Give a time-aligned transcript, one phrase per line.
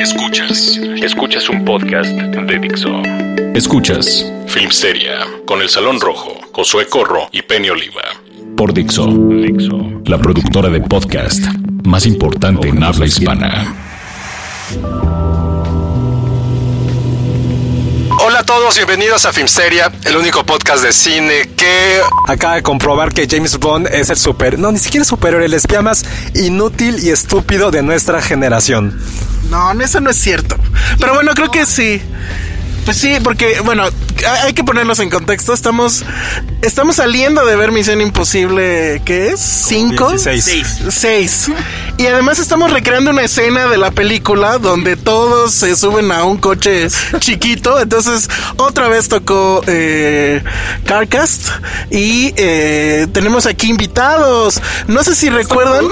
[0.00, 3.02] Escuchas, escuchas un podcast de Dixo.
[3.54, 8.00] Escuchas Filmsteria con El Salón Rojo, Josué Corro y Penny Oliva.
[8.56, 11.44] Por Dixo, Dixo, la productora de podcast
[11.84, 13.76] más importante en habla hispana.
[18.22, 23.12] Hola a todos, bienvenidos a Filmsteria, el único podcast de cine que acaba de comprobar
[23.12, 27.10] que James Bond es el super, no, ni siquiera superior, el espía más inútil y
[27.10, 28.98] estúpido de nuestra generación.
[29.50, 30.56] No, eso no es cierto.
[30.98, 32.00] Pero bueno, creo que sí.
[32.84, 33.84] Pues sí, porque, bueno,
[34.42, 35.52] hay que ponerlos en contexto.
[35.52, 36.04] Estamos,
[36.62, 39.40] estamos saliendo de ver Misión Imposible, ¿qué es?
[39.40, 40.16] ¿Cinco?
[40.18, 40.80] Seis.
[40.88, 41.50] Seis.
[42.00, 46.38] Y además estamos recreando una escena de la película donde todos se suben a un
[46.38, 47.78] coche chiquito.
[47.78, 50.42] Entonces, otra vez tocó eh,
[50.86, 51.48] Carcast.
[51.90, 54.62] Y eh, tenemos aquí invitados.
[54.86, 55.88] No sé si recuerdan.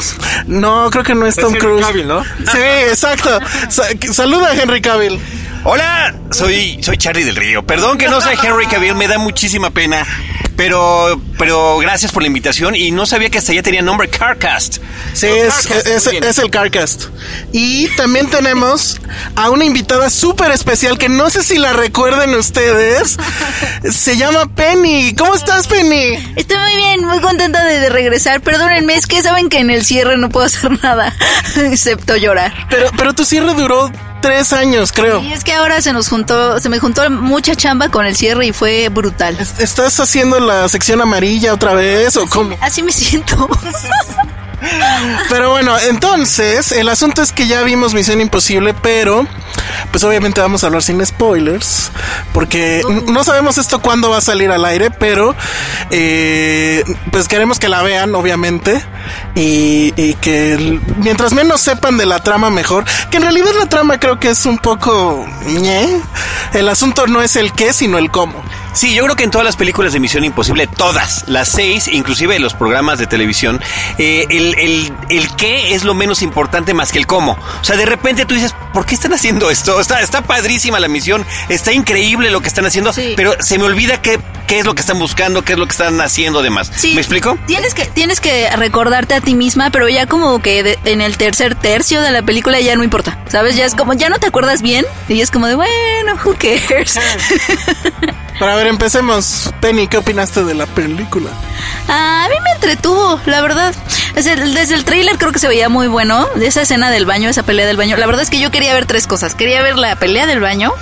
[0.46, 1.86] No, creo que no es Tom Henry Cruise.
[1.86, 2.24] Cavill, ¿no?
[2.24, 3.38] Sí, exacto.
[3.68, 5.20] Sa- saluda a Henry Cavill.
[5.64, 7.66] Hola, soy, soy Charlie del Río.
[7.66, 10.06] Perdón que no sea Henry Cavill, me da muchísima pena.
[10.58, 14.78] Pero, pero gracias por la invitación y no sabía que hasta ya tenía nombre Carcast.
[15.12, 17.04] Sí, es, Carcast, es el Carcast.
[17.52, 19.00] Y también tenemos
[19.36, 23.16] a una invitada súper especial que no sé si la recuerden ustedes.
[23.88, 25.14] Se llama Penny.
[25.14, 26.16] ¿Cómo estás, Penny?
[26.34, 28.40] Estoy muy bien, muy contenta de, de regresar.
[28.40, 31.14] Perdónenme, es que saben que en el cierre no puedo hacer nada,
[31.56, 32.52] excepto llorar.
[32.68, 35.22] Pero, pero tu cierre duró tres años, creo.
[35.22, 38.46] Y es que ahora se nos juntó, se me juntó mucha chamba con el cierre
[38.46, 39.36] y fue brutal.
[39.58, 42.56] ¿Estás haciendo la sección amarilla otra vez o cómo?
[42.60, 43.48] Así me siento.
[45.28, 49.26] Pero bueno, entonces, el asunto es que ya vimos Misión Imposible, pero
[49.90, 51.90] pues obviamente vamos a hablar sin spoilers,
[52.32, 55.34] porque no sabemos esto cuándo va a salir al aire, pero
[55.90, 58.82] eh, pues queremos que la vean, obviamente,
[59.34, 63.66] y, y que el- mientras menos sepan de la trama mejor, que en realidad la
[63.66, 65.26] trama creo que es un poco...
[65.46, 66.00] ñe.
[66.54, 68.42] El asunto no es el qué, sino el cómo.
[68.74, 72.38] Sí, yo creo que en todas las películas de Misión Imposible, todas, las seis, inclusive
[72.38, 73.60] los programas de televisión,
[73.98, 77.32] eh, el, el, el qué es lo menos importante más que el cómo.
[77.60, 79.80] O sea, de repente tú dices, ¿por qué están haciendo esto?
[79.80, 83.14] Está, está padrísima la misión, está increíble lo que están haciendo, Sí.
[83.16, 85.72] pero se me olvida qué, qué es lo que están buscando, qué es lo que
[85.72, 86.70] están haciendo demás.
[86.76, 87.36] Sí, ¿Me explico?
[87.46, 91.16] Tienes que, tienes que recordarte a ti misma, pero ya como que de- en el
[91.16, 93.56] tercer tercio de la película ya no importa, ¿sabes?
[93.56, 96.98] Ya es como, ya no te acuerdas bien y es como de, bueno, who cares.
[98.38, 99.52] Pero a ver, empecemos.
[99.60, 101.30] Penny, ¿qué opinaste de la película?
[101.88, 103.74] Ah, a mí me entretuvo, la verdad.
[104.14, 106.26] Desde el, desde el tráiler creo que se veía muy bueno.
[106.36, 107.96] De esa escena del baño, esa pelea del baño.
[107.96, 109.34] La verdad es que yo quería ver tres cosas.
[109.34, 110.72] Quería ver la pelea del baño.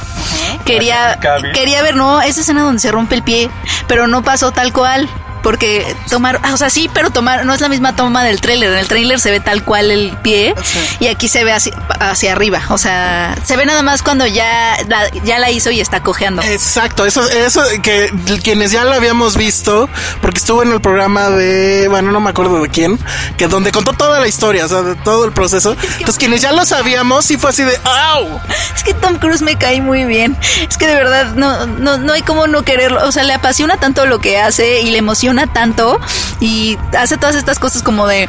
[0.64, 1.18] Quería,
[1.54, 3.50] quería ver, no, esa escena donde se rompe el pie.
[3.88, 5.08] Pero no pasó tal cual.
[5.46, 8.72] Porque tomar, ah, o sea, sí, pero tomar, no es la misma toma del tráiler.
[8.72, 10.56] En el tráiler se ve tal cual el pie
[10.98, 12.62] y aquí se ve hacia, hacia arriba.
[12.70, 16.42] O sea, se ve nada más cuando ya la, ya la hizo y está cojeando.
[16.42, 18.12] Exacto, eso, eso que
[18.42, 19.88] quienes ya la habíamos visto,
[20.20, 22.98] porque estuvo en el programa de, bueno, no me acuerdo de quién,
[23.36, 25.76] que donde contó toda la historia, o sea, de todo el proceso.
[25.80, 28.40] Entonces, quienes ya lo sabíamos, sí fue así de, ¡au!
[28.74, 30.36] Es que Tom Cruise me cae muy bien.
[30.68, 33.06] Es que de verdad no, no, no hay como no quererlo.
[33.06, 36.00] O sea, le apasiona tanto lo que hace y le emociona tanto
[36.40, 38.28] y hace todas estas cosas como de,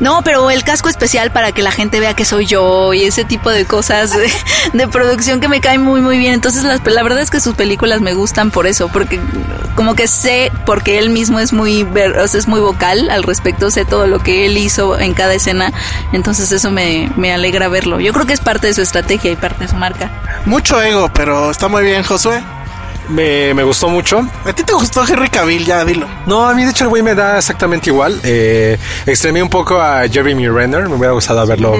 [0.00, 3.24] no, pero el casco especial para que la gente vea que soy yo y ese
[3.24, 4.12] tipo de cosas
[4.72, 6.34] de, producción que me caen muy, muy bien.
[6.34, 9.20] Entonces, las, la verdad es que sus películas me gustan por eso, porque
[9.74, 11.86] como que sé, porque él mismo es muy,
[12.34, 15.72] es muy vocal al respecto, sé todo lo que él hizo en cada escena.
[16.12, 18.00] Entonces, eso me, me alegra verlo.
[18.00, 20.10] Yo creo que es parte de su estrategia y parte de su marca.
[20.46, 22.42] Mucho ego, pero está muy bien, Josué.
[23.08, 24.26] Me, me gustó mucho.
[24.44, 25.64] ¿A ti te gustó Henry Cavill?
[25.64, 26.06] Ya, dilo.
[26.26, 28.18] No, a mí de hecho el güey me da exactamente igual.
[28.22, 31.76] Eh, extremé un poco a Jeremy Renner, me hubiera gustado verlo.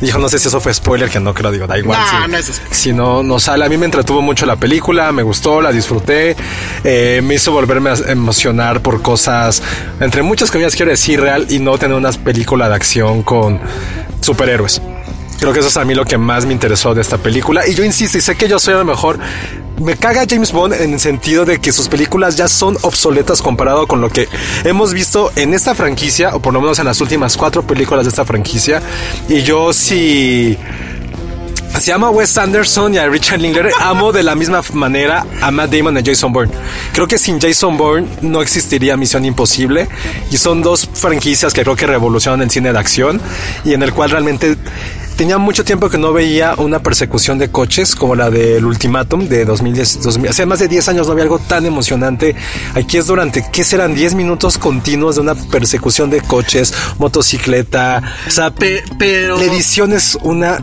[0.00, 1.98] Dijo, no sé si eso fue spoiler, que no creo, digo, da igual.
[2.00, 2.62] No, si, no es.
[2.70, 3.64] Si no, no sale.
[3.64, 6.36] A mí me entretuvo mucho la película, me gustó, la disfruté.
[6.84, 9.62] eh, me hizo volverme a emocionar por cosas,
[10.00, 13.60] entre muchas comillas quiero decir real, y no tener una película de acción con
[14.20, 14.80] superhéroes.
[15.40, 17.66] Creo que eso es a mí lo que más me interesó de esta película.
[17.66, 19.18] Y yo insisto, y sé que yo soy a lo mejor.
[19.80, 23.86] Me caga James Bond en el sentido de que sus películas ya son obsoletas comparado
[23.86, 24.28] con lo que
[24.64, 28.10] hemos visto en esta franquicia, o por lo menos en las últimas cuatro películas de
[28.10, 28.82] esta franquicia.
[29.30, 30.58] Y yo sí.
[31.78, 33.72] Se llama Wes Anderson y a Richard Linklater.
[33.80, 36.52] Amo de la misma manera a Matt Damon y a Jason Bourne.
[36.92, 39.88] Creo que sin Jason Bourne no existiría Misión Imposible.
[40.30, 43.18] Y son dos franquicias que creo que revolucionan el cine de acción
[43.64, 44.58] y en el cual realmente
[45.20, 49.44] tenía mucho tiempo que no veía una persecución de coches como la del Ultimátum de
[49.44, 50.02] 2010.
[50.02, 50.30] 2000.
[50.30, 52.34] Hace más de 10 años no había algo tan emocionante.
[52.74, 53.94] Aquí es durante, ¿qué serán?
[53.94, 58.02] 10 minutos continuos de una persecución de coches, motocicleta.
[58.26, 60.58] O sea, Pe- pero- la edición es una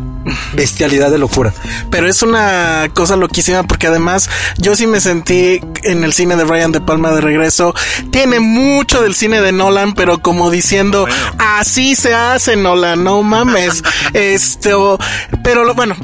[0.54, 1.54] bestialidad de locura.
[1.90, 6.44] Pero es una cosa loquísima porque además yo sí me sentí en el cine de
[6.44, 7.74] Brian De Palma de regreso.
[8.12, 11.08] Tiene mucho del cine de Nolan, pero como diciendo,
[11.38, 13.84] así se hace Nolan, no mames.
[14.14, 14.98] este, o-
[15.44, 15.96] pero lo, bueno,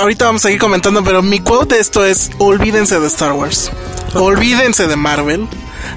[0.00, 3.70] ahorita vamos a seguir comentando, pero mi quote de esto es, olvídense de Star Wars.
[4.14, 5.46] Olvídense de Marvel.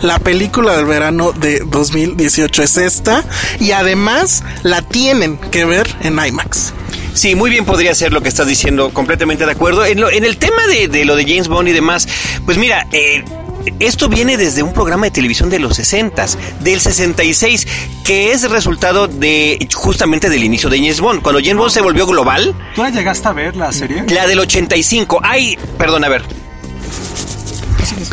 [0.02, 3.24] La película del verano de 2018 es esta
[3.60, 6.74] y además la tienen que ver en IMAX.
[7.14, 9.86] Sí, muy bien podría ser lo que estás diciendo, completamente de acuerdo.
[9.86, 12.08] En, lo- en el tema de, de lo de James Bond y demás,
[12.46, 13.24] pues mira, eh,
[13.80, 16.26] esto viene desde un programa de televisión de los 60,
[16.62, 17.68] del 66,
[18.04, 21.22] que es resultado de justamente del inicio de James Bond.
[21.22, 24.04] Cuando James Bond se volvió global, ¿Tú la llegaste a ver la serie?
[24.08, 26.24] la del 85, hay, perdón, a ver.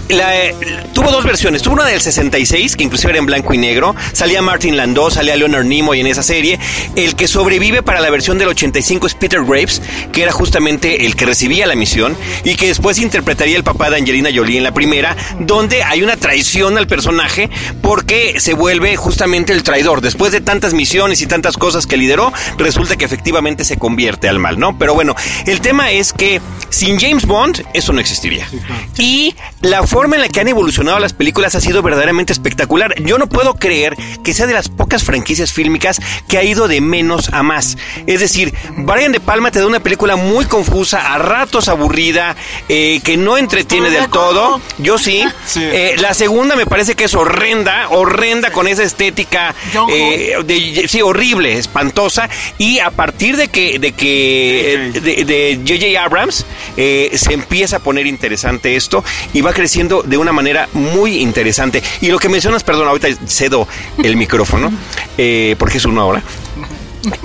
[0.08, 0.54] La, eh,
[0.92, 1.62] tuvo dos versiones.
[1.62, 3.94] Tuvo una del 66, que inclusive era en blanco y negro.
[4.12, 6.58] Salía Martin Landau, salía Leonard Nimoy en esa serie.
[6.96, 9.82] El que sobrevive para la versión del 85 es Peter Graves,
[10.12, 13.96] que era justamente el que recibía la misión y que después interpretaría el papá de
[13.96, 17.50] Angelina Jolie en la primera, donde hay una traición al personaje
[17.82, 20.00] porque se vuelve justamente el traidor.
[20.00, 24.38] Después de tantas misiones y tantas cosas que lideró, resulta que efectivamente se convierte al
[24.38, 24.78] mal, ¿no?
[24.78, 25.14] Pero bueno,
[25.46, 26.40] el tema es que
[26.70, 28.48] sin James Bond eso no existiría.
[28.96, 32.94] Y la forma en la que han evolucionado las películas ha sido verdaderamente espectacular.
[33.02, 36.80] Yo no puedo creer que sea de las pocas franquicias fílmicas que ha ido de
[36.80, 37.76] menos a más.
[38.06, 42.36] Es decir, Brian De Palma te da una película muy confusa, a ratos aburrida,
[42.68, 44.60] eh, que no entretiene del todo.
[44.78, 45.24] Yo sí.
[45.56, 49.54] Eh, la segunda me parece que es horrenda, horrenda con esa estética,
[49.90, 52.28] eh, de- sí, horrible, espantosa.
[52.58, 56.02] Y a partir de que, de que, de, de J.J.
[56.02, 56.44] Abrams,
[56.76, 61.82] se empieza a poner interesante esto y va creciendo de una manera muy interesante.
[62.00, 63.68] Y lo que mencionas, perdón, ahorita cedo
[64.02, 64.72] el micrófono,
[65.18, 66.22] eh, porque es uno ahora.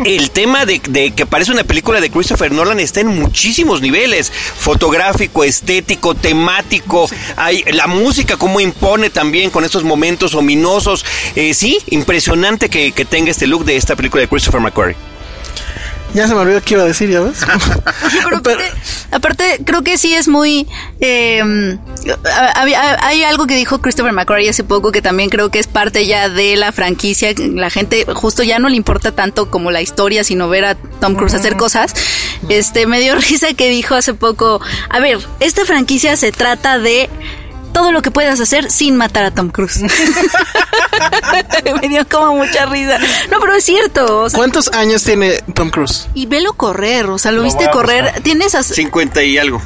[0.04, 4.30] El tema de, de que parece una película de Christopher Nolan está en muchísimos niveles.
[4.30, 7.10] Fotográfico, estético, temático.
[7.38, 11.06] Hay la música como impone también con estos momentos ominosos.
[11.38, 15.13] Eh, sí, impresionante que, que tenga este look de esta película de Christopher McQuarrie.
[16.14, 17.40] Ya se me olvidó qué iba a decir, ¿ya ves?
[18.24, 18.72] Pero Pero- aparte,
[19.12, 20.68] aparte, creo que sí es muy...
[21.00, 21.78] eh,
[22.56, 26.06] había- hay algo que dijo Christopher McQuarrie hace poco que también creo que es parte
[26.06, 27.34] ya de la franquicia.
[27.38, 31.16] La gente justo ya no le importa tanto como la historia, sino ver a Tom
[31.16, 31.94] Cruise hacer cosas.
[32.50, 37.10] Este, me dio risa que dijo hace poco, a ver, esta franquicia se trata de
[37.74, 39.82] todo lo que puedas hacer sin matar a Tom Cruise.
[41.82, 42.98] me dio como mucha risa.
[43.32, 44.22] No, pero es cierto.
[44.22, 46.08] o sea, ¿Cuántos años tiene Tom Cruise?
[46.14, 48.22] y velo correr, o sea, lo, viste correr.
[48.24, 49.62] Tienes as- 50 y algo.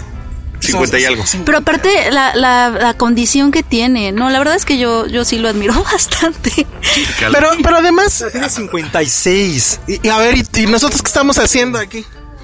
[0.60, 1.24] 50 y algo.
[1.46, 5.24] Pero aparte, la, la, la condición que tiene, no, la verdad es que yo, yo
[5.24, 6.66] sí lo admiro bastante.
[7.32, 9.80] Pero, pero además, Tiene 56.
[9.88, 12.04] y, y a ver, ¿y, y nosotros qué estamos haciendo aquí?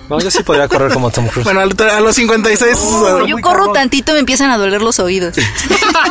[0.10, 1.45] No, yo sí podría correr como Tom Cruise.
[1.45, 5.36] Bueno, a los 56, uh, yo corro tantito me empiezan a doler los oídos.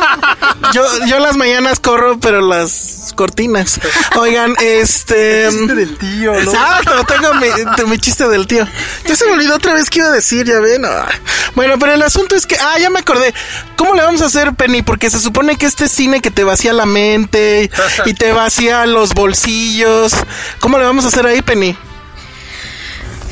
[0.73, 3.79] yo, yo las mañanas corro, pero las cortinas.
[4.15, 5.51] Oigan, este...
[5.51, 8.67] del tío, Exacto, tengo mi, de mi chiste del tío.
[9.05, 10.85] Ya se me olvidó otra vez que iba a decir, ya ven.
[10.85, 11.07] Ah.
[11.55, 13.33] Bueno, pero el asunto es que, ah, ya me acordé.
[13.75, 14.81] ¿Cómo le vamos a hacer, Penny?
[14.81, 17.69] Porque se supone que este cine que te vacía la mente
[18.05, 20.13] y te vacía los bolsillos.
[20.59, 21.77] ¿Cómo le vamos a hacer ahí, Penny?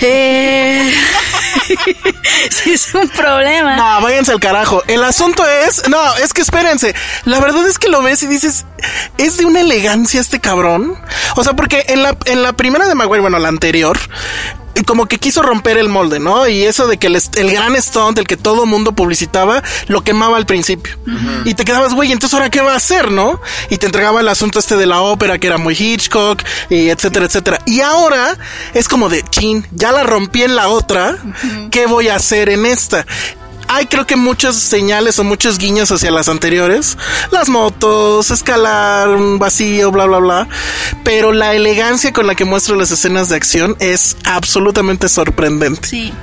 [0.01, 0.93] Eh...
[2.65, 3.75] es un problema.
[3.75, 4.83] No, váyanse al carajo.
[4.87, 6.95] El asunto es, no, es que espérense.
[7.25, 8.65] La verdad es que lo ves y dices,
[9.17, 10.95] es de una elegancia este cabrón.
[11.35, 13.97] O sea, porque en la, en la primera de Maguire, bueno, la anterior,
[14.85, 16.47] como que quiso romper el molde, ¿no?
[16.47, 20.37] Y eso de que el, el gran stunt, el que todo mundo publicitaba, lo quemaba
[20.37, 20.97] al principio.
[21.45, 23.41] Y te quedabas, güey, entonces ahora qué va a hacer, ¿no?
[23.69, 27.25] Y te entregaba el asunto este de la ópera que era muy Hitchcock, y etcétera,
[27.25, 27.59] etcétera.
[27.65, 28.37] Y ahora
[28.73, 31.17] es como de, chin, ya la rompí en la otra,
[31.71, 33.05] ¿qué voy a hacer en esta?
[33.75, 36.97] Hay creo que muchas señales o muchos guiños hacia las anteriores.
[37.31, 40.47] Las motos, escalar, un vacío, bla, bla, bla.
[41.03, 45.87] Pero la elegancia con la que muestra las escenas de acción es absolutamente sorprendente.
[45.87, 46.13] Sí.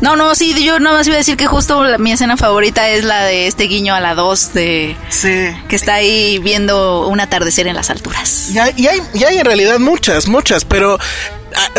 [0.00, 2.88] No, no, sí, yo nada más iba a decir que justo la- mi escena favorita
[2.88, 5.28] es la de este guiño a la 2 de Sí.
[5.68, 8.48] que está ahí viendo un atardecer en las alturas.
[8.50, 10.98] Y hay, y hay, y hay en realidad muchas, muchas, pero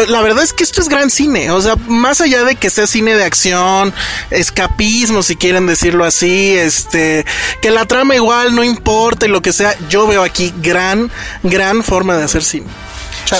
[0.07, 1.51] la verdad es que esto es gran cine.
[1.51, 3.93] O sea, más allá de que sea cine de acción,
[4.29, 7.25] escapismo, si quieren decirlo así, este,
[7.61, 11.11] que la trama igual no importa y lo que sea, yo veo aquí gran,
[11.43, 12.67] gran forma de hacer cine.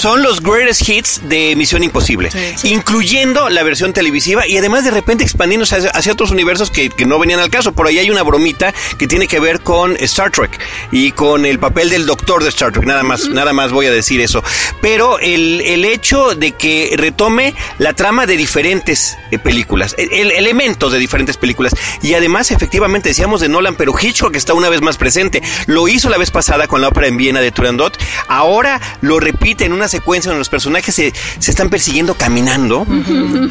[0.00, 2.30] Son los greatest hits de Misión Imposible,
[2.64, 7.04] incluyendo la versión televisiva y además de repente expandiéndose hacia, hacia otros universos que, que
[7.06, 7.72] no venían al caso.
[7.72, 10.58] Por ahí hay una bromita que tiene que ver con Star Trek
[10.90, 12.84] y con el papel del doctor de Star Trek.
[12.84, 14.42] Nada más, nada más voy a decir eso.
[14.80, 20.30] Pero el, el hecho de que retome la trama de diferentes eh, películas, el- el-
[20.32, 24.80] elementos de diferentes películas y además efectivamente decíamos de Nolan, pero Hitchcock está una vez
[24.80, 25.42] más presente.
[25.66, 27.96] Lo hizo la vez pasada con la ópera en Viena de Turandot.
[28.28, 32.86] Ahora lo repite en una secuencia donde los personajes se, se están persiguiendo caminando,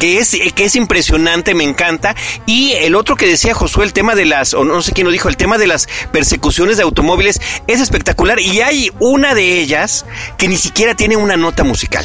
[0.00, 2.14] que, es, que es impresionante, me encanta.
[2.46, 5.12] Y el otro que decía Josué, el tema de las, o no sé quién lo
[5.12, 8.40] dijo, el tema de las persecuciones de automóviles es espectacular.
[8.40, 10.06] Y hay una de ellas
[10.38, 12.04] que ni siquiera tiene una nota musical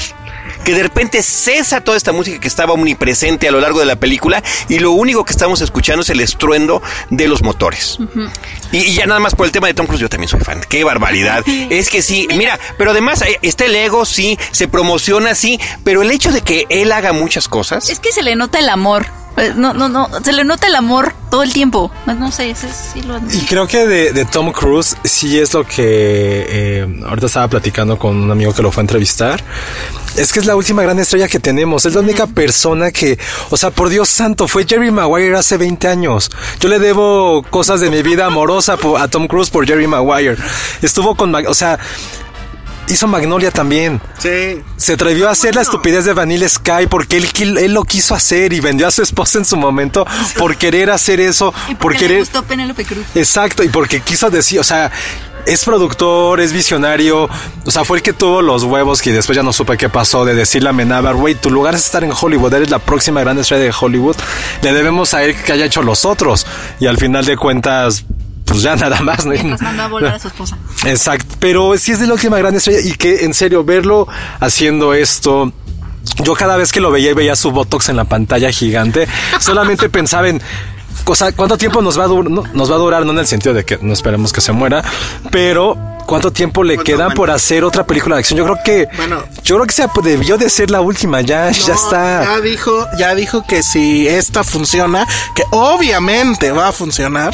[0.67, 3.95] que de repente cesa toda esta música que estaba omnipresente a lo largo de la
[3.95, 7.97] película y lo único que estamos escuchando es el estruendo de los motores.
[8.73, 10.59] y, y ya nada más por el tema de Tom Cruise, yo también soy fan.
[10.67, 11.41] Qué barbaridad.
[11.69, 16.01] es que sí, mira, pero además eh, está el ego, sí, se promociona, sí, pero
[16.01, 17.89] el hecho de que él haga muchas cosas.
[17.89, 19.05] Es que se le nota el amor.
[19.37, 21.91] Eh, No, no, no, se le nota el amor todo el tiempo.
[22.05, 25.53] No, no sé, ese sí lo Y creo que de, de Tom Cruise sí es
[25.53, 29.43] lo que eh, ahorita estaba platicando con un amigo que lo fue a entrevistar.
[30.15, 31.85] Es que es la última gran estrella que tenemos.
[31.85, 33.19] Es la única persona que,
[33.51, 36.31] o sea, por Dios santo, fue Jerry Maguire hace 20 años.
[36.59, 40.37] Yo le debo cosas de mi vida amorosa a Tom Cruise por Jerry Maguire.
[40.81, 41.77] Estuvo con, o sea,
[42.87, 44.01] hizo Magnolia también.
[44.19, 44.61] Sí.
[44.77, 48.53] Se atrevió a hacer la estupidez de Vanilla Sky porque él, él lo quiso hacer
[48.53, 50.05] y vendió a su esposa en su momento
[50.37, 52.19] por querer hacer eso, por le querer...
[52.19, 53.05] gustó Penélope Cruz.
[53.15, 54.91] Exacto, y porque quiso decir, o sea,
[55.47, 57.29] es productor, es visionario,
[57.65, 60.25] o sea, fue el que tuvo los huevos que después ya no supe qué pasó
[60.25, 63.39] de decirle a Menabar, güey, tu lugar es estar en Hollywood, eres la próxima gran
[63.39, 64.17] estrella de Hollywood,
[64.61, 66.45] le debemos a él que haya hecho los otros,
[66.81, 68.03] y al final de cuentas,
[68.47, 69.33] pues ya nada más, ¿no?
[69.61, 70.57] Mandó a volar a su esposa.
[70.85, 74.07] Exacto, pero sí es de la última gran estrella y que en serio verlo
[74.39, 75.51] haciendo esto.
[76.23, 79.07] Yo cada vez que lo veía y veía su botox en la pantalla gigante,
[79.39, 80.41] solamente pensaba en
[81.03, 83.27] cosa, cuánto tiempo nos va a durar, no, nos va a durar, no en el
[83.27, 84.83] sentido de que no esperemos que se muera,
[85.29, 85.77] pero
[86.07, 88.37] cuánto tiempo le ¿Cuánto queda por hacer otra película de acción.
[88.39, 89.23] Yo creo que, Bueno.
[89.43, 92.23] yo creo que se debió de ser la última, ya, ya está.
[92.23, 97.33] Ya dijo, ya dijo que si esta funciona, que obviamente va a funcionar,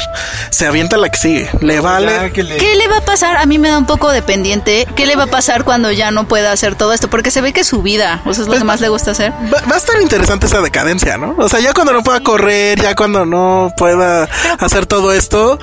[0.50, 1.50] se avienta la que sigue.
[1.60, 2.12] Le vale.
[2.12, 3.36] Ya que le- ¿Qué le va a pasar?
[3.36, 4.86] A mí me da un poco de pendiente.
[4.96, 7.08] ¿Qué le va a pasar cuando ya no pueda hacer todo esto?
[7.08, 8.20] Porque se ve que es su vida.
[8.26, 9.32] O sea, es lo Pues, que más le gusta hacer.
[9.32, 11.34] Va, va a estar interesante esa decadencia, ¿no?
[11.38, 14.28] O sea, ya cuando no pueda correr, ya cuando no pueda
[14.58, 15.58] hacer todo esto,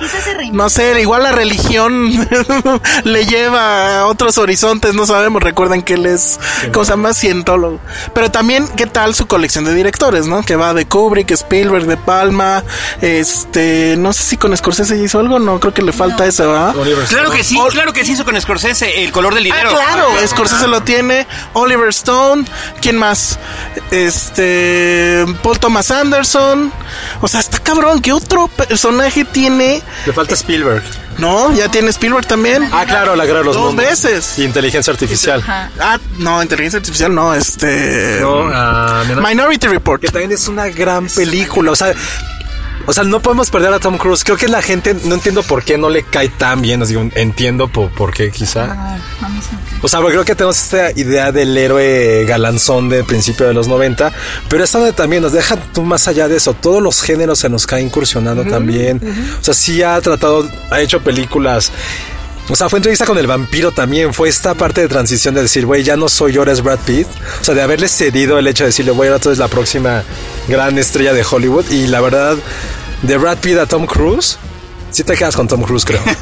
[0.52, 2.10] no sé, igual la religión
[3.04, 5.42] le lleva a otros horizontes, no sabemos.
[5.42, 6.38] Recuerden que él es,
[6.72, 7.14] ¿cómo se llama?
[7.14, 7.80] Cientólogo.
[8.14, 10.42] Pero también, ¿qué tal su colección de directores, no?
[10.42, 12.64] Que va de Kubrick, Spielberg, de Palma,
[13.00, 16.74] este, no sé si con Scorsese hizo algo, no, creo que le falta eso, ¿verdad?
[17.08, 19.70] Claro que sí, claro que sí hizo con Scorsese el color del Ah, dinero.
[19.70, 22.44] claro, Scorsese lo tiene, Oliver Stone,
[22.80, 23.38] ¿quién más?
[23.90, 26.72] Este, Paul Thomas Anderson.
[27.20, 29.82] O sea, está cabrón, ¿qué otro personaje tiene?
[30.06, 30.82] Le falta Spielberg.
[31.18, 32.68] No, ya tiene Spielberg también.
[32.72, 33.84] Ah, claro, la guerra de los Dos mundos.
[33.86, 34.38] veces.
[34.38, 35.40] Y inteligencia artificial.
[35.40, 35.70] Ajá.
[35.80, 38.44] Ah, no, inteligencia artificial no, este No,
[39.04, 39.20] mira.
[39.20, 40.00] Minority Report.
[40.00, 41.70] que también es una gran película.
[41.72, 41.92] O sea,
[42.86, 44.24] o sea, no podemos perder a Tom Cruise.
[44.24, 46.82] Creo que la gente no entiendo por qué no le cae tan bien.
[46.84, 48.98] Digo, entiendo por, por qué quizá.
[49.82, 54.12] O sea, creo que tenemos esta idea del héroe galanzón de principio de los 90,
[54.48, 56.54] pero esta donde también nos deja tú más allá de eso.
[56.54, 59.00] Todos los géneros se nos caen incursionando también.
[59.40, 61.72] O sea, sí ha tratado, ha hecho películas.
[62.48, 64.12] O sea, fue entrevista con el vampiro también.
[64.12, 67.06] Fue esta parte de transición de decir, güey, ya no soy yo, ahora Brad Pitt.
[67.40, 70.02] O sea, de haberle cedido el hecho de decirle, güey, ahora tú eres la próxima
[70.48, 71.70] gran estrella de Hollywood.
[71.70, 72.36] Y la verdad,
[73.02, 74.38] de Brad Pitt a Tom Cruise,
[74.92, 76.00] Sí te quedas con Tom Cruise, creo.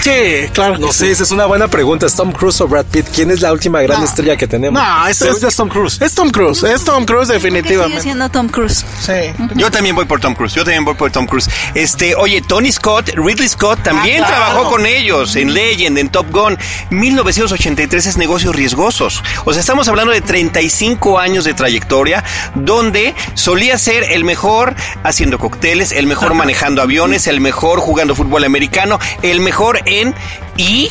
[0.00, 0.78] Sí, claro.
[0.78, 1.10] No que sé, sí.
[1.10, 2.06] esa es una buena pregunta.
[2.06, 3.06] ¿Es Tom Cruise o Brad Pitt?
[3.12, 4.04] ¿Quién es la última gran No.
[4.06, 4.80] estrella que tenemos?
[4.80, 6.00] No, es, es, Tom Cruise.
[6.00, 8.02] Es Tom Cruise, es Tom Cruise Sigue definitivamente.
[8.02, 8.86] siendo Tom Cruise.
[9.00, 9.12] Sí.
[9.56, 10.54] Yo también voy por Tom Cruise.
[10.54, 11.50] Yo también voy por Tom Cruise.
[11.74, 14.44] Este, oye, Tony Scott, Ridley Scott también Ah, claro.
[14.44, 16.56] trabajó con ellos en Legend, en Top Gun.
[16.90, 19.24] 1983 es negocios riesgosos.
[19.46, 22.22] O sea, estamos hablando de 35 años de trayectoria
[22.54, 28.44] donde solía ser el mejor haciendo cócteles, el mejor manejando aviones, el mejor jugando fútbol
[28.44, 30.14] americano, el mejor en
[30.56, 30.90] y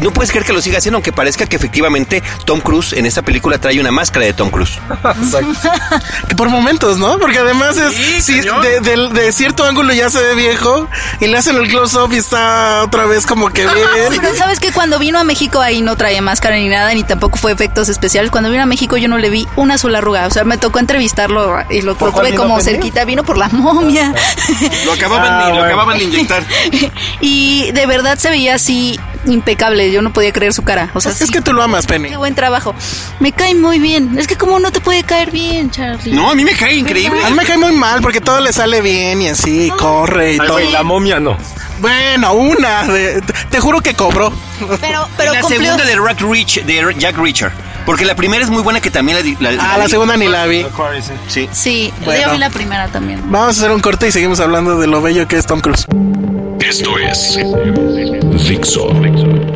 [0.00, 3.22] no puedes creer que lo siga haciendo, aunque parezca que efectivamente Tom Cruise en esta
[3.22, 4.78] película trae una máscara de Tom Cruise.
[5.22, 5.70] Exacto.
[6.28, 7.18] Que por momentos, ¿no?
[7.18, 10.88] Porque además es Sí, sí, de, de- de cierto ángulo ya se ve viejo
[11.20, 14.20] y le hacen el close-up y está otra vez como que bien.
[14.20, 17.36] Pero sabes que cuando vino a México ahí no traía máscara ni nada, ni tampoco
[17.38, 18.30] fue efectos especiales.
[18.30, 20.26] Cuando vino a México yo no le vi una sola arruga.
[20.26, 23.04] O sea, me tocó entrevistarlo y lo, tuve como cerquita.
[23.04, 24.12] Vino por la momia.
[24.84, 25.64] Lo acababan, Ah, lo bueno.
[25.66, 26.44] acababan de inyectar.
[27.20, 29.90] y de verdad se veía así impecable.
[29.92, 30.90] Yo no podía creer su cara.
[30.94, 32.08] O sea, Es sí, que tú lo amas, Penny.
[32.10, 32.74] qué buen trabajo.
[33.20, 34.18] Me cae muy bien.
[34.18, 36.12] Es que como no te puede caer bien, Charlie.
[36.12, 37.24] No, a mí me cae increíble.
[37.24, 40.38] A mí me cae muy mal porque todo le sale bien y así, corre y
[40.38, 40.58] todo.
[40.70, 41.36] la momia no.
[41.80, 42.84] Bueno, una.
[42.84, 44.32] de- te, juro que cobró.
[44.80, 45.60] Pero, pero la cumplió.
[45.74, 47.52] segunda de Jack Rich, de Jack Reacher.
[47.84, 49.22] Porque la primera es muy buena que también la...
[49.22, 50.66] di- la Ah, la segunda ni la vi.
[51.28, 51.48] Sí.
[51.52, 52.22] Sí, Bueno.
[52.26, 53.20] yo vi la primera también.
[53.30, 55.86] Vamos a hacer un corte y seguimos hablando de lo bello que es Tom Cruise.
[56.58, 57.38] Esto es
[58.36, 59.55] Dixo.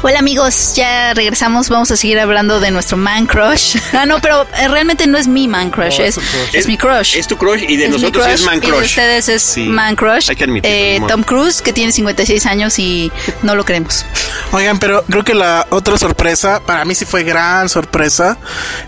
[0.00, 1.68] Hola amigos, ya regresamos.
[1.68, 3.76] Vamos a seguir hablando de nuestro man crush.
[3.98, 6.20] Ah, no, pero eh, realmente no es mi man crush, es,
[6.52, 7.16] es mi crush.
[7.16, 8.84] Es tu crush y de Es nosotros es man Y de crush.
[8.84, 10.30] ustedes es Sí, man crush.
[10.30, 11.00] hay que admitirlo, Eh.
[11.08, 13.10] Tom Cruise, que tiene 56 años y
[13.42, 14.04] no lo queremos.
[14.52, 18.38] Oigan, pero creo que la otra sorpresa, para mí sí fue gran sorpresa,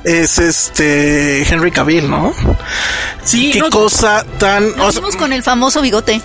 [0.05, 2.33] es este Henry Cavill, ¿no?
[3.25, 4.65] Sí, Qué no- cosa tan...
[4.75, 6.21] o Nos sea, vimos con el famoso bigote.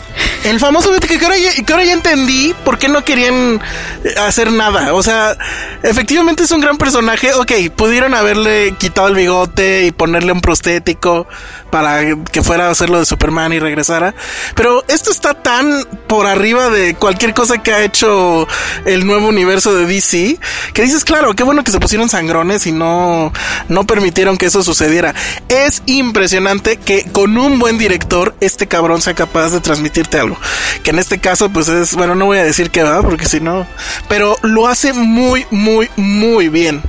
[0.45, 3.59] El famoso que ahora, ya, que entendí por qué no querían
[4.03, 4.93] eh, hacer nada.
[4.93, 5.35] O sea,
[5.81, 7.33] efectivamente es un gran personaje.
[7.33, 11.27] Ok, pudieron haberle quitado el bigote y ponerle un prostético
[11.71, 14.13] para que fuera a hacer lo de Superman y regresara.
[14.55, 18.47] Pero esto está tan por arriba de cualquier cosa que ha hecho
[18.85, 20.37] el nuevo universo de DC
[20.73, 23.33] que dices, claro, qué bueno que se pusieron sangrones y no,
[23.67, 25.13] no permitieron que eso sucediera.
[25.49, 30.34] Es impresionante que con un buen director este cabrón sea capaz de transmitirte algo.
[30.83, 33.39] Que en este caso, pues es, bueno, no voy a decir que va, porque si
[33.39, 33.65] no,
[34.07, 36.81] pero lo hace muy, muy, muy bien.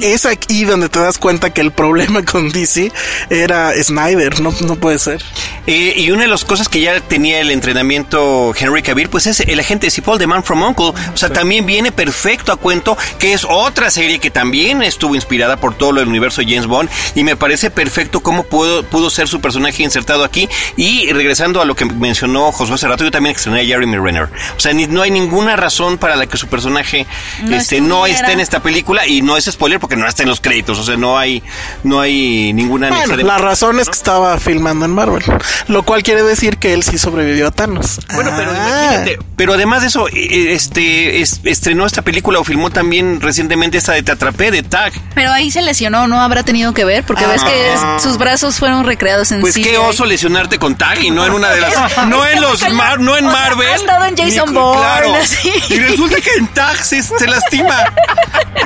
[0.00, 2.92] Es aquí donde te das cuenta que el problema con DC
[3.30, 5.22] era Snyder, no, no puede ser.
[5.66, 9.40] Eh, y una de las cosas que ya tenía el entrenamiento Henry Cavill, pues es
[9.40, 10.92] el agente Cipoll de Man from Uncle.
[11.12, 15.56] O sea, también viene perfecto a cuento, que es otra serie que también estuvo inspirada
[15.56, 16.88] por todo el universo de James Bond.
[17.14, 20.48] Y me parece perfecto cómo pudo, pudo ser su personaje insertado aquí.
[20.76, 24.28] Y regresando a lo que mencionó Josué hace rato, yo también extrañé a Jeremy Renner.
[24.56, 27.06] O sea, ni- no hay ninguna razón para la que su personaje
[27.42, 29.06] No este, no esté en esta película.
[29.06, 30.78] Y no es spoiler porque no está en los créditos.
[30.78, 31.42] O sea, no hay,
[31.84, 35.24] no hay ninguna Bueno, de- la razón es que estaba filmando en Marvel,
[35.68, 38.00] lo cual quiere decir que él sí sobrevivió a Thanos.
[38.14, 38.54] Bueno, pero Ah.
[38.92, 39.18] imagínate.
[39.36, 43.92] Pero además de eso, eh, este es- estrenó esta película o filmó también recientemente esta
[43.92, 44.92] de Te Atrapé, de Tag.
[45.14, 47.04] Pero ahí se lesionó, ¿no habrá tenido que ver?
[47.04, 49.64] Porque ves que es- sus brazos fueron recreados en Pues CGI.
[49.70, 51.74] qué oso lesionarte con Tag y no en una de las.
[52.08, 52.60] No en los.
[52.76, 53.68] Mar- no en O sea, Marvel.
[53.68, 55.14] ha estado en Jason Ni- Bourne, claro.
[55.22, 55.52] así.
[55.70, 57.84] Y resulta que en Tag se, lastima.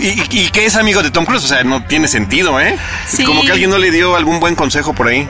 [0.00, 1.44] Y, y que es amigo de Tom Cruise.
[1.44, 2.76] O sea, no tiene sentido, ¿eh?
[3.08, 3.24] Sí.
[3.24, 5.28] Como que alguien no le dio algún buen consejo por ahí.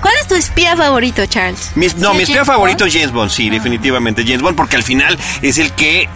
[0.00, 1.72] ¿Cuál es tu espía favorito, Charles?
[1.74, 2.88] Mi- no, ¿Sí, mi espía James favorito Bond?
[2.88, 6.08] es James Bond, sí, definitivamente James Bond, porque al final es el que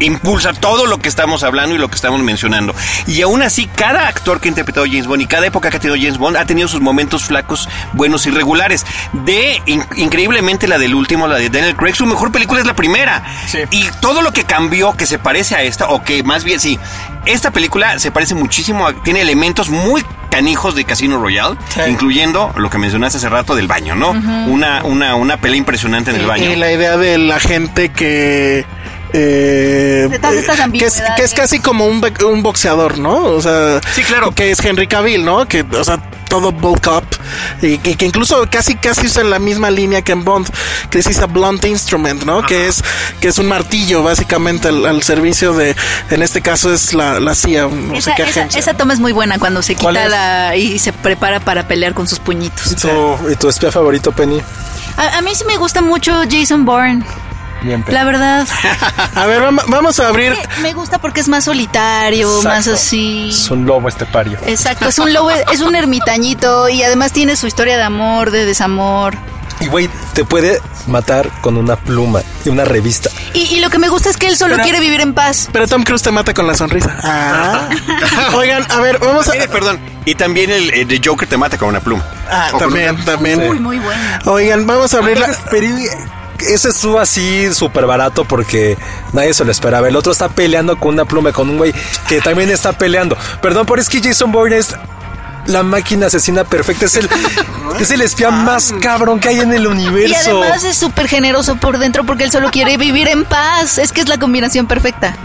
[0.00, 2.74] impulsa todo lo que estamos hablando y lo que estamos mencionando.
[3.06, 5.80] Y aún así, cada actor que ha interpretado James Bond y cada época que ha
[5.80, 8.86] tenido James Bond ha tenido sus momentos flacos, buenos y regulares.
[9.12, 12.74] De, in- increíblemente, la del último, la de Daniel Craig, su mejor película es la
[12.74, 13.22] primera.
[13.70, 16.78] Y todo lo que cambió, que se parece a esta, o que más bien, sí,
[17.26, 21.56] esta película se parece muchísimo, a- tiene elementos muy canijos de Casino Royale,
[21.88, 24.10] incluyendo lo que mencionaste hace rato del baño, ¿no?
[24.46, 26.52] una, una, una pelea impresionante en el baño.
[26.52, 28.64] Y la idea de la gente que...
[29.12, 33.16] eh, De todas estas que, es, que es casi como un, be- un boxeador, ¿no?
[33.24, 34.34] O sea, Sí, claro.
[34.34, 35.46] que es Henry Cavill, ¿no?
[35.46, 37.04] Que, o sea, todo bulk up
[37.62, 40.46] y, y que incluso casi casi usa la misma línea que en Bond,
[40.90, 42.42] que es a blunt instrument, ¿no?
[42.44, 42.84] Que es
[43.20, 45.74] que es un martillo básicamente al, al servicio de,
[46.10, 48.60] en este caso es la, la CIA, no Esa, sé qué esa- agencia.
[48.60, 51.94] esa toma es muy buena cuando se ¿Cuál quita la y se prepara para pelear
[51.94, 52.72] con sus puñitos.
[52.72, 54.42] ¿Y tu, y tu espía favorito, Penny?
[54.98, 57.02] A, a mí sí me gusta mucho Jason Bourne.
[57.62, 58.46] Bien, La verdad,
[59.14, 60.34] A ver, vam- vamos a abrir.
[60.62, 63.30] me gusta porque es más solitario, más así.
[63.30, 64.38] Es un lobo estepario.
[64.46, 68.44] Exacto, es un lobo, es un ermitañito y además tiene su historia de amor, de
[68.46, 69.14] desamor.
[69.60, 73.10] Y güey, te puede matar con una pluma y una revista.
[73.34, 75.48] Y, y lo que me gusta es que él solo quiere vivir en paz.
[75.52, 76.96] Pero Tom Cruise te mata con la sonrisa.
[77.02, 77.68] Ah.
[78.34, 79.32] Oigan, a ver, vamos a.
[79.32, 79.80] Mire, perdón.
[80.04, 82.04] Y también el, el de Joker te mata con una pluma.
[82.30, 83.44] Ah, también, también.
[83.44, 84.00] Muy, muy bueno.
[84.26, 85.26] Oigan, vamos a abrir la.
[86.40, 88.76] Ese estuvo así súper barato porque
[89.12, 89.88] nadie se lo esperaba.
[89.88, 91.74] El otro está peleando con una pluma con un güey
[92.08, 93.16] que también está peleando.
[93.42, 94.74] Perdón, pero es que Jason Bourne es
[95.48, 96.86] la máquina asesina perfecta.
[96.86, 97.08] Es el,
[97.80, 100.42] es el espía más cabrón que hay en el Y universo.
[100.42, 103.78] además es súper generoso por dentro porque él solo quiere vivir en paz.
[103.78, 105.16] Es que es la combinación perfecta.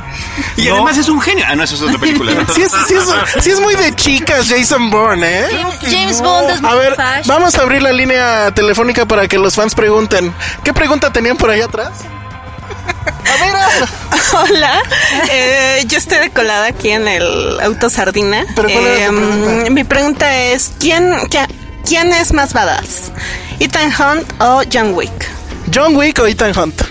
[0.58, 1.46] Y además es un genio.
[1.48, 2.34] Ah, no, eso es otra película.
[2.34, 2.54] ¿no?
[2.54, 5.48] Sí es, sí, es, sí es muy de chicas Jason Bourne, ¿eh?
[5.82, 7.28] James Bond es A muy ver, fashion.
[7.28, 10.34] vamos a abrir la línea telefónica para que los fans pregunten.
[10.64, 11.92] ¿Qué pregunta tenían por allá atrás?
[12.88, 13.70] A ver, ah,
[14.34, 14.82] Hola,
[15.32, 18.46] eh, yo estoy decolada aquí en el auto sardina.
[18.56, 19.70] ¿Pero cuál era tu Eh, pregunta?
[19.72, 21.48] Mi pregunta es, ¿quién, qué-
[21.88, 23.12] ¿quién es más badass?
[23.60, 25.12] ¿Ethan Hunt o John Wick?
[25.74, 26.82] John Wick o Ethan Hunt.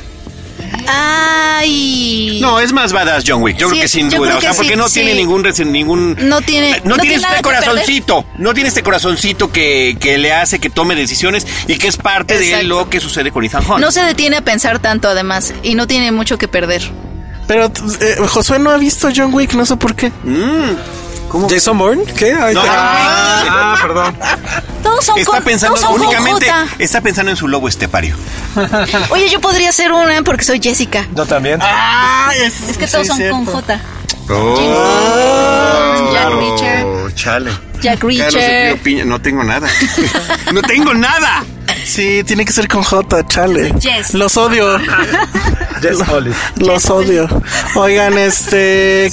[0.89, 2.39] Ay.
[2.41, 3.57] No, es más badass John Wick.
[3.57, 4.37] Yo Sí, creo que sin duda.
[4.37, 4.95] O sea, que porque no sí.
[5.01, 5.43] tiene ningún,
[5.73, 6.17] ningún.
[6.29, 8.25] No tiene- No, no tiene tiene este corazoncito.
[8.39, 12.39] No tiene este corazoncito que, que le hace que tome decisiones y que es parte
[12.39, 13.81] de lo que sucede con Ethan Hunt.
[13.81, 16.83] No se detiene a pensar tanto además y no tiene mucho que perder.
[17.47, 17.67] Pero
[18.01, 20.11] eh, Josué no ha visto John Wick, no sé por qué.
[21.49, 22.05] ¿Jason Bourne?
[22.17, 22.33] ¿Qué?
[22.35, 22.59] No, te- Wick.
[22.69, 24.17] ah, perdón.
[24.83, 26.67] Todos son Está con- pensando todos son con únicamente, J.
[26.79, 28.17] está pensando en su lobo estepario.
[29.11, 31.07] Oye, yo podría ser una porque soy Jessica.
[31.15, 31.59] Yo también.
[31.63, 33.81] Ah, es, Es que todos son con J.
[34.31, 37.15] Oh, Jack Reacher.
[37.15, 37.51] chale.
[37.81, 38.75] Jack Carlos de Reacher.
[38.75, 39.69] Pío Piña, no tengo nada.
[40.53, 41.45] no tengo nada.
[41.85, 43.73] Sí, tiene que ser con J, chale.
[43.81, 44.15] Yes.
[44.15, 44.79] Los odio.
[45.81, 46.33] Jess Holly.
[46.57, 47.29] Los odio.
[47.75, 49.13] Oigan, este.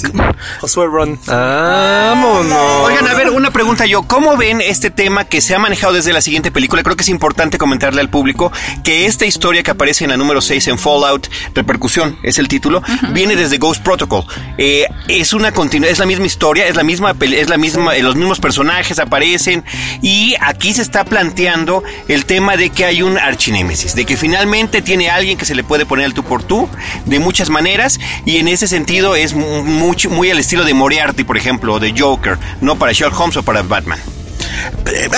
[0.60, 1.18] Josué Ron.
[1.26, 2.86] Vámonos.
[2.86, 4.02] Oigan, a ver, una pregunta yo.
[4.02, 6.82] ¿Cómo ven este tema que se ha manejado desde la siguiente película?
[6.82, 8.52] Creo que es importante comentarle al público
[8.84, 12.82] que esta historia que aparece en la número 6 en Fallout, Repercusión, es el título,
[13.12, 14.24] viene desde Ghost Protocol.
[14.58, 18.02] Eh, es una continu- es la misma historia, es la misma, es la misma, eh,
[18.02, 19.64] los mismos personajes aparecen
[20.02, 24.82] y aquí se está planteando el tema de que hay un archinémesis, de que finalmente
[24.82, 26.68] tiene alguien que se le puede poner al tú por tú
[27.06, 31.24] de muchas maneras y en ese sentido es mu- mucho, muy al estilo de Moriarty,
[31.24, 33.98] por ejemplo, o de Joker, no para Sherlock Holmes o para Batman.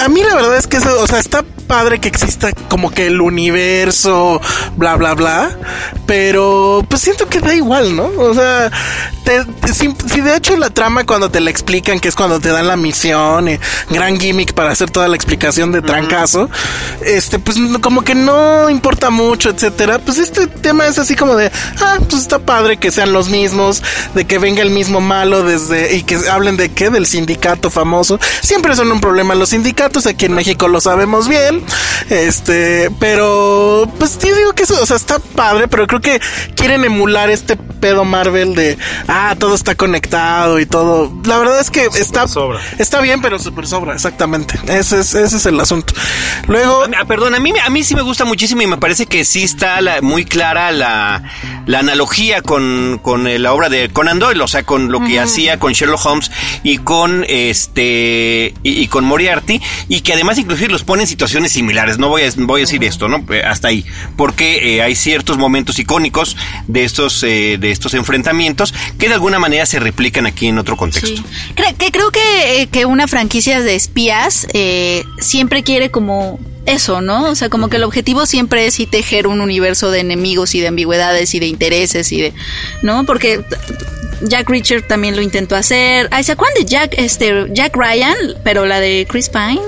[0.03, 3.07] A mí la verdad es que eso, o sea, está padre que exista como que
[3.07, 4.41] el universo,
[4.77, 5.57] bla, bla, bla,
[6.07, 8.11] pero pues siento que da igual, ¿no?
[8.19, 8.71] O sea,
[9.25, 12.41] te- te- si, si de hecho la trama cuando te la explican, que es cuando
[12.41, 13.59] te dan la misión, eh,
[13.89, 16.51] gran gimmick para hacer toda la explicación de trancazo,
[17.07, 21.51] este, pues como que no importa mucho, etcétera, pues este tema es así como de,
[21.81, 23.83] ah, pues está padre que sean los mismos,
[24.15, 28.19] de que venga el mismo malo desde, y que hablen de qué, del sindicato famoso,
[28.43, 31.63] siempre son un problema los sindicatos, aquí en México lo sabemos bien,
[32.11, 36.21] este, pero, pues yo digo que eso, o sea, está padre, pero creo que
[36.57, 38.77] quieren emular este pedo Marvel de,
[39.09, 42.61] ah, todo está conectado y todo, la verdad es que está, sobra.
[42.79, 45.95] está bien, pero super sobra, exactamente, ese es, ese es el asunto.
[46.49, 49.25] Luego, Ah, Perdón, a mí, a mí sí me gusta muchísimo y me parece que
[49.25, 51.23] sí está la- muy clara la,
[51.67, 55.59] la analogía con, con la obra de Conan Doyle, o sea, con lo que hacía
[55.59, 56.31] con Sherlock Holmes
[56.63, 61.53] y con este y, y con Moriarty, y que además inclusive los pone en situaciones
[61.53, 61.99] similares.
[61.99, 63.25] No voy a, voy a decir esto, ¿no?
[63.33, 63.85] Eh, Hasta ahí.
[64.17, 66.37] Porque eh, hay ciertos momentos icónicos
[66.67, 70.77] de estos, eh, de estos enfrentamientos que de alguna manera se replican aquí en otro
[70.77, 71.17] contexto.
[71.17, 71.25] Sí.
[71.57, 77.01] Cre- que creo que, eh, que una franquicia de espías eh, siempre quiere como eso,
[77.01, 77.25] ¿no?
[77.31, 80.61] O sea, como que el objetivo siempre es sí tejer un universo de enemigos y
[80.61, 82.33] de ambigüedades y de intereses y de,
[82.83, 83.05] ¿no?
[83.05, 83.45] Porque
[84.23, 86.09] Jack Reacher también lo intentó hacer.
[86.13, 88.15] Ay, ¿se acuerdan de Jack, este, Jack Ryan?
[88.45, 89.61] Pero la de Chris Pine.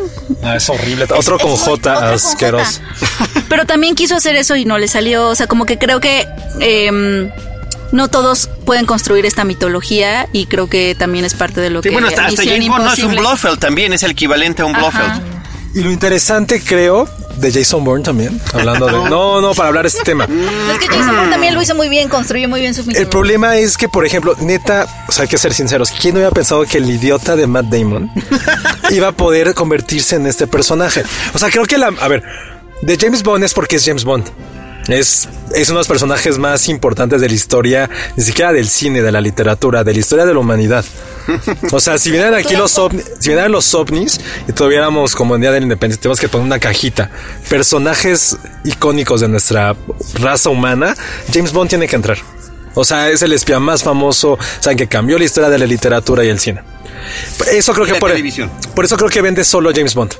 [0.42, 1.06] Ah, es horrible.
[1.16, 2.80] Otro con Es- J, asqueroso.
[3.48, 5.28] Pero también quiso hacer eso y no le salió.
[5.28, 6.26] O sea, como que creo que
[6.60, 7.30] em,
[7.90, 11.88] no todos pueden construir esta mitología y creo que también es parte de lo Sí,
[11.88, 14.66] que bueno, hasta, hasta James Bond no es un Blofeld también, es el equivalente a
[14.66, 14.88] un Ajá.
[14.90, 15.33] Blofeld.
[15.74, 18.92] Y lo interesante, creo, de Jason Bourne también, hablando de...
[19.10, 20.24] No, no, para hablar de este tema.
[20.24, 23.10] Es que Jason Bourne también lo hizo muy bien, construyó muy bien su El mitología.
[23.10, 26.64] problema es que, por ejemplo, neta, o sea, hay que ser sinceros, ¿quién hubiera pensado
[26.64, 28.10] que el idiota de Matt Damon
[28.90, 31.02] iba a poder convertirse en este personaje?
[31.34, 31.88] O sea, creo que la...
[32.00, 32.22] A ver,
[32.82, 34.26] de James Bond es porque es James Bond.
[34.88, 39.02] Es, es uno de los personajes más importantes de la historia, ni siquiera del cine,
[39.02, 40.84] de la literatura, de la historia de la humanidad.
[41.72, 45.40] O sea, si vinieran aquí los ovnis, si vinieran los ovnis y tuviéramos como en
[45.40, 47.10] Día de la Independencia, tenemos que poner una cajita.
[47.48, 49.74] Personajes icónicos de nuestra
[50.14, 50.94] raza humana,
[51.32, 52.18] James Bond tiene que entrar.
[52.74, 55.66] O sea, es el espía más famoso, o sea, que cambió la historia de la
[55.66, 56.60] literatura y el cine.
[57.52, 58.50] Eso creo que por, televisión.
[58.74, 60.14] por eso creo que vende solo James Bond.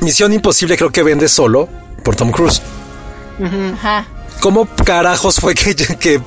[0.00, 1.68] Misión Imposible creo que vende solo
[2.02, 2.60] por Tom Cruise.
[4.40, 6.20] ¿Cómo carajos fue que, que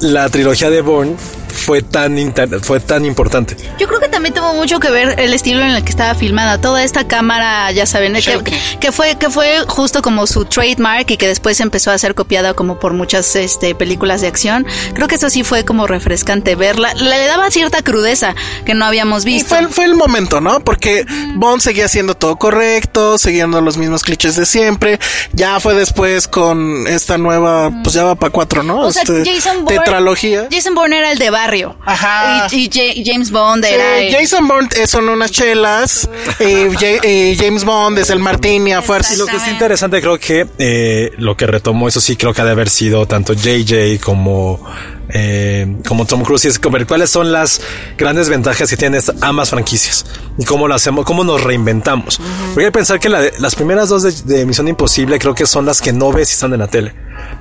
[0.00, 1.16] la trilogía de Bourne
[1.56, 3.56] fue tan, inter- fue tan importante?
[3.78, 6.60] Yo creo que también tuvo mucho que ver el estilo en el que estaba filmada.
[6.60, 8.40] Toda esta cámara, ya saben, que,
[8.80, 12.54] que fue que fue justo como su trademark y que después empezó a ser copiada
[12.54, 14.66] como por muchas este, películas de acción.
[14.94, 16.94] Creo que eso sí fue como refrescante verla.
[16.94, 19.48] Le daba cierta crudeza que no habíamos Y visto.
[19.50, 20.60] fue, el- fue el momento, ¿no?
[20.60, 24.98] Porque Bond seguía haciendo todo correcto, siguiendo los mismos clichés de siempre.
[25.32, 28.80] Ya fue después con esta nueva, pues ya va para cuatro, ¿no?
[28.80, 30.48] O sea, Este, Jason Bourne, Tetralogía.
[30.50, 31.76] Jason Bourne era el de barrio.
[31.84, 32.46] Ajá.
[32.52, 36.08] Y, y Ja- James Bond Sí, era el- Jason Bourne eh, son unas chelas,
[36.40, 39.14] y y James Bond es el martini a fuerza.
[39.14, 42.42] Y lo que es interesante, creo que eh, lo que retomó, eso sí, creo que
[42.42, 44.60] ha de haber sido tanto JJ como,
[45.08, 47.60] eh, como Tom Cruise, y es ver cuáles son las
[47.96, 50.04] grandes ventajas que tienen estas- ambas franquicias
[50.38, 52.20] y cómo lo hacemos, cómo nos reinventamos.
[52.56, 55.46] Hay que pensar que la de- las primeras dos de, de Misión Imposible creo que
[55.46, 56.92] son las que no ves y están en la tele.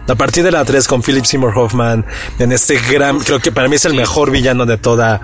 [0.08, 2.06] A partir de la 3 con Philip Seymour Hoffman,
[2.38, 5.22] en este gran, creo que para mí es el mejor villano de toda,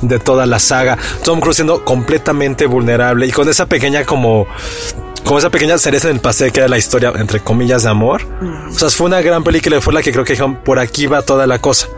[0.00, 0.96] de toda la saga.
[1.24, 4.46] Tom Cruise siendo completamente vulnerable y con esa pequeña como,
[5.24, 8.22] como esa pequeña cereza en el pastel que era la historia, entre comillas, de amor.
[8.70, 11.06] O sea, fue una gran película y fue la que creo que dijeron, por aquí
[11.06, 11.88] va toda la cosa.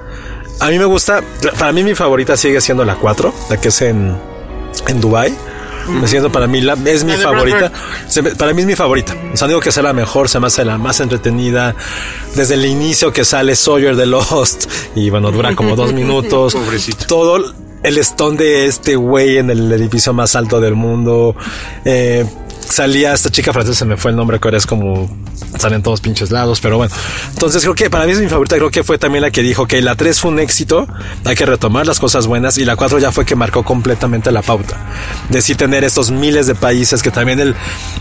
[0.61, 1.23] A mí me gusta,
[1.59, 4.17] para mí mi favorita sigue siendo la 4, la que es en,
[4.89, 5.35] en Dubai.
[5.89, 7.71] Me siento para mí la, es mi favorita.
[8.09, 9.15] Se para mí es mi favorita.
[9.33, 11.75] O sea, digo que sea la mejor, se me hace la más entretenida.
[12.35, 16.57] Desde el inicio que sale Sawyer de Lost y bueno, dura como dos minutos.
[17.07, 21.37] Todo el stone de este güey en el edificio más alto del mundo.
[21.85, 22.25] Eh,
[22.69, 25.09] salía esta chica francesa, se me fue el nombre, que ahora es como
[25.59, 26.95] salen todos pinches lados, pero bueno.
[27.33, 29.67] Entonces creo que para mí es mi favorita, creo que fue también la que dijo
[29.67, 30.87] que la 3 fue un éxito,
[31.25, 34.43] hay que retomar las cosas buenas y la 4 ya fue que marcó completamente la
[34.43, 34.77] pauta.
[35.29, 37.55] De sí tener estos miles de países que también el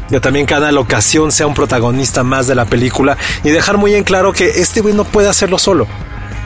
[0.09, 4.03] que también cada locación sea un protagonista más de la película y dejar muy en
[4.03, 5.87] claro que este güey no puede hacerlo solo.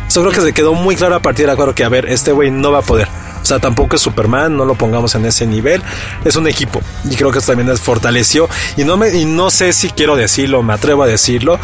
[0.08, 2.06] Eso creo que se quedó muy claro a partir de la 4 que a ver,
[2.08, 3.08] este güey no va a poder.
[3.42, 5.82] O sea, tampoco es Superman, no lo pongamos en ese nivel.
[6.26, 6.82] Es un equipo.
[7.10, 8.50] Y creo que eso también les fortaleció.
[8.76, 11.60] Y no me, y no sé si quiero decirlo, me atrevo a decirlo.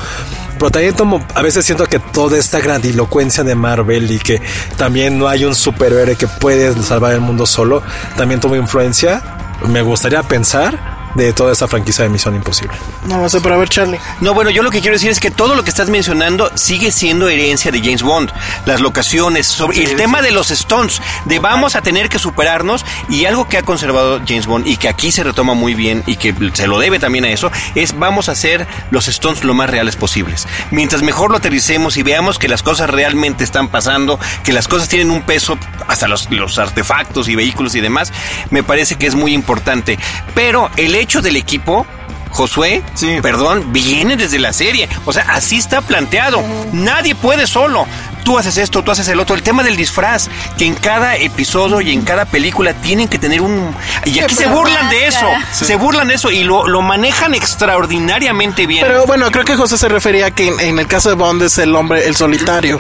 [0.58, 4.42] Pero también tomo, a veces siento que toda esta grandilocuencia de Marvel y que
[4.78, 7.84] también no hay un superhéroe que puede salvar el mundo solo,
[8.16, 9.22] también tuvo influencia.
[9.68, 12.76] Me gustaría pensar de toda esa franquicia de Misión Imposible.
[13.08, 14.00] No, no sé, pero a ver, Charlie.
[14.22, 16.92] No, bueno, yo lo que quiero decir es que todo lo que estás mencionando sigue
[16.92, 18.32] siendo herencia de James Bond.
[18.66, 23.26] Las locaciones, sobre, el tema de los Stones, de vamos a tener que superarnos y
[23.26, 26.34] algo que ha conservado James Bond y que aquí se retoma muy bien y que
[26.54, 29.96] se lo debe también a eso, es vamos a hacer los Stones lo más reales
[29.96, 30.48] posibles.
[30.72, 34.90] Mientras mejor lo aterricemos y veamos que las cosas realmente están pasando, que las cosas
[34.90, 38.12] tienen un peso, hasta los, los artefactos y vehículos y demás,
[38.50, 40.00] me parece que es muy importante.
[40.34, 41.86] Pero el hecho del equipo
[42.34, 42.82] Josué,
[43.22, 44.90] perdón, viene desde la serie.
[45.06, 46.44] O sea, así está planteado.
[46.72, 47.86] Nadie puede solo.
[48.24, 49.36] Tú haces esto, tú haces el otro.
[49.36, 53.42] El tema del disfraz, que en cada episodio y en cada película tienen que tener
[53.42, 53.76] un...
[54.06, 55.28] Y aquí se burlan de eso.
[55.52, 58.86] Se burlan de eso y lo, lo manejan extraordinariamente bien.
[58.88, 61.44] Pero bueno, creo que José se refería a que en, en el caso de Bond
[61.44, 62.80] es el hombre, el solitario,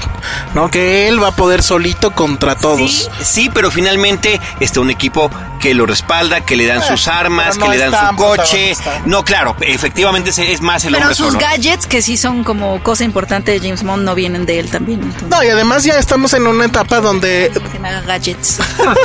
[0.54, 0.70] ¿no?
[0.72, 2.92] Que él va a poder solito contra todos.
[2.92, 5.30] Sí, sí, pero finalmente está un equipo
[5.60, 8.16] que lo respalda, que le dan Eh, sus armas, pero no que le dan su
[8.16, 8.74] coche.
[9.06, 11.40] No, claro, efectivamente es- es más el Pero hombre sus solo.
[11.40, 15.02] gadgets, que sí son como cosa importante de James Bond, no vienen de él también.
[15.04, 18.60] entonces, No, y además ya estamos en una etapa donde que me haga gadgets.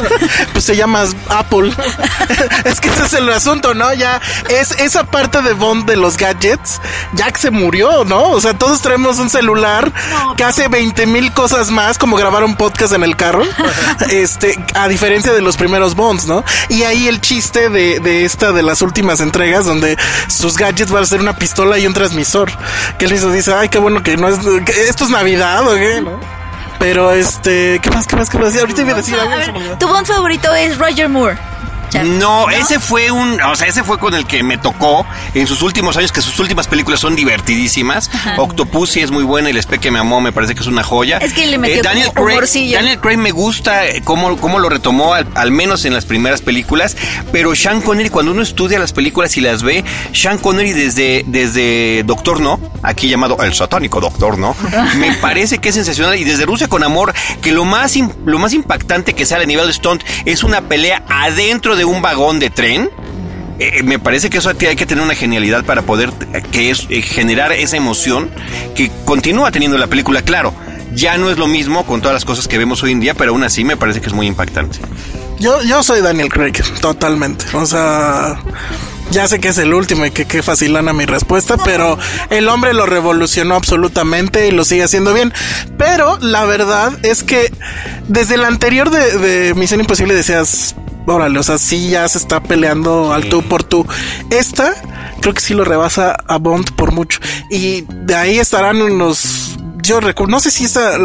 [0.53, 1.73] pues se llama Apple.
[2.65, 3.95] es que ese es el asunto, ¿no?
[3.95, 6.83] Ya es esa parte de Bond de los gadgets,
[7.17, 8.33] que se murió, ¿no?
[8.33, 9.91] O sea, todos traemos un celular
[10.37, 13.45] que hace 20 mil cosas más, como grabar un podcast en el carro,
[14.11, 16.45] este, a diferencia de los primeros Bonds, ¿no?
[16.69, 21.05] Y ahí el chiste de, de esta, de las últimas entregas, donde sus gadgets van
[21.05, 22.51] a ser una pistola y un transmisor,
[22.99, 26.03] que él dice, ay, qué bueno que no es, que esto es Navidad, ¿o qué,
[26.03, 26.18] no?
[26.79, 28.57] Pero este, ¿qué más, qué más, qué más?
[28.57, 29.77] Ahorita iba a decir algo.
[29.79, 31.37] Tu Bond favorito es Roger Moore.
[32.05, 35.63] No, ese fue un, o sea, ese fue con el que me tocó en sus
[35.63, 38.11] últimos años, que sus últimas películas son divertidísimas.
[38.37, 40.67] Octopus sí es muy buena y El Espe que me amó me parece que es
[40.67, 41.19] una joya.
[41.19, 42.73] Es que le metió Daniel como Craig.
[42.73, 46.43] Daniel Craig me gusta eh, cómo, cómo lo retomó, al, al menos en las primeras
[46.43, 46.97] películas,
[47.33, 52.03] pero Sean Connery, cuando uno estudia las películas y las ve, Sean Connery desde, desde
[52.05, 54.55] Doctor No, aquí llamado el satánico Doctor No,
[54.97, 58.53] me parece que es sensacional y desde Rusia con Amor, que lo más, lo más
[58.53, 62.51] impactante que sale a nivel de stunt es una pelea adentro de un vagón de
[62.51, 62.91] tren.
[63.59, 66.87] Eh, me parece que eso hay que tener una genialidad para poder eh, que es,
[66.91, 68.31] eh, generar esa emoción
[68.77, 70.55] que continúa teniendo la película, claro.
[70.95, 73.33] Ya no es lo mismo con todas las cosas que vemos hoy en día, pero
[73.33, 74.79] aún así me parece que es muy impactante.
[75.39, 77.45] Yo, yo soy Daniel Craig, totalmente.
[77.55, 78.41] O sea,
[79.11, 81.99] ya sé que es el último y que qué facilana mi respuesta, pero
[82.31, 85.33] el hombre lo revolucionó absolutamente y lo sigue haciendo bien.
[85.79, 87.53] Pero la verdad es que
[88.09, 90.75] desde el anterior de, de Misión Imposible decías,
[91.09, 93.87] órale, o sea, sí ya se está peleando al tú por tú.
[94.31, 94.75] Esta
[95.21, 97.21] creo que sí lo rebasa a Bond por mucho.
[97.51, 99.57] Y de ahí estarán unos
[99.89, 100.99] yo recuerdo, no sé si esa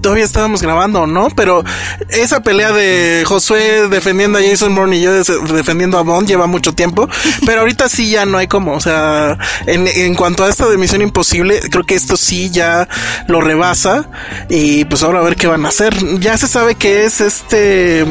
[0.00, 1.64] todavía estábamos grabando o no, pero
[2.08, 6.72] esa pelea de Josué defendiendo a Jason Bourne y yo defendiendo a Bond lleva mucho
[6.72, 7.08] tiempo,
[7.46, 10.78] pero ahorita sí ya no hay como, o sea, en, en cuanto a esta de
[10.78, 12.88] Misión Imposible, creo que esto sí ya
[13.26, 14.08] lo rebasa
[14.48, 15.92] y pues ahora a ver qué van a hacer.
[16.20, 18.06] Ya se sabe que es este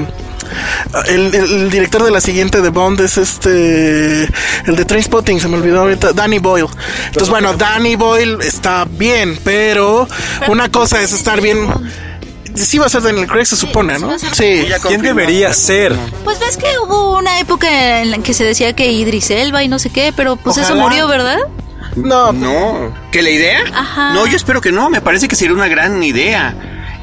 [1.08, 4.24] el, el director de la siguiente de Bond es este.
[4.24, 6.14] El de Trainspotting, se me olvidó ahorita.
[6.14, 6.68] Danny Boyle.
[7.08, 10.08] Entonces, bueno, Danny Boyle está bien, pero
[10.48, 11.68] una cosa es estar bien.
[12.54, 14.20] Sí va a ser Daniel Craig, se supone, ¿no?
[14.20, 14.68] Sí.
[14.86, 15.96] ¿Quién debería ser?
[16.26, 19.70] Pues ves que hubo una época en la que se decía que Idris Elba y
[19.70, 21.38] no sé qué, pero pues eso murió, ¿verdad?
[21.96, 23.62] No, No, ¿que la idea?
[23.74, 24.14] Ajá.
[24.14, 26.54] No, yo espero que no, me parece que sería una gran idea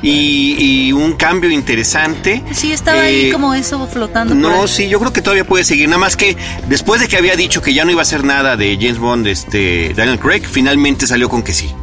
[0.02, 2.42] y, y un cambio interesante.
[2.52, 4.34] Sí, estaba ahí Eh, como eso flotando.
[4.34, 4.68] por No, ahí.
[4.68, 5.88] sí, yo creo que todavía puede seguir.
[5.88, 6.37] Nada más que
[6.68, 9.26] después de que había dicho que ya no iba a hacer nada de James Bond,
[9.26, 11.74] este Daniel Craig, finalmente salió con que sí.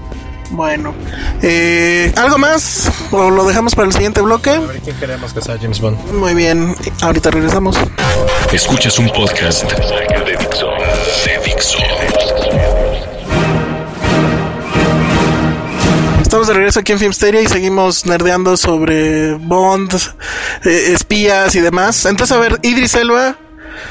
[0.51, 0.93] bueno.
[1.41, 2.89] Eh, ¿Algo más?
[3.12, 4.51] ¿O lo dejamos para el siguiente bloque?
[4.84, 5.97] ¿Quién queremos que sea James Bond?
[6.13, 6.75] Muy bien.
[7.01, 7.75] Ahorita regresamos.
[8.54, 10.67] Escuchas un podcast de Dixo.
[11.25, 11.78] De Dixo.
[16.47, 19.95] De regreso aquí en Filmsteria y seguimos nerdeando sobre Bond,
[20.63, 22.05] eh, espías y demás.
[22.05, 23.36] Entonces, a ver, Idris Elba.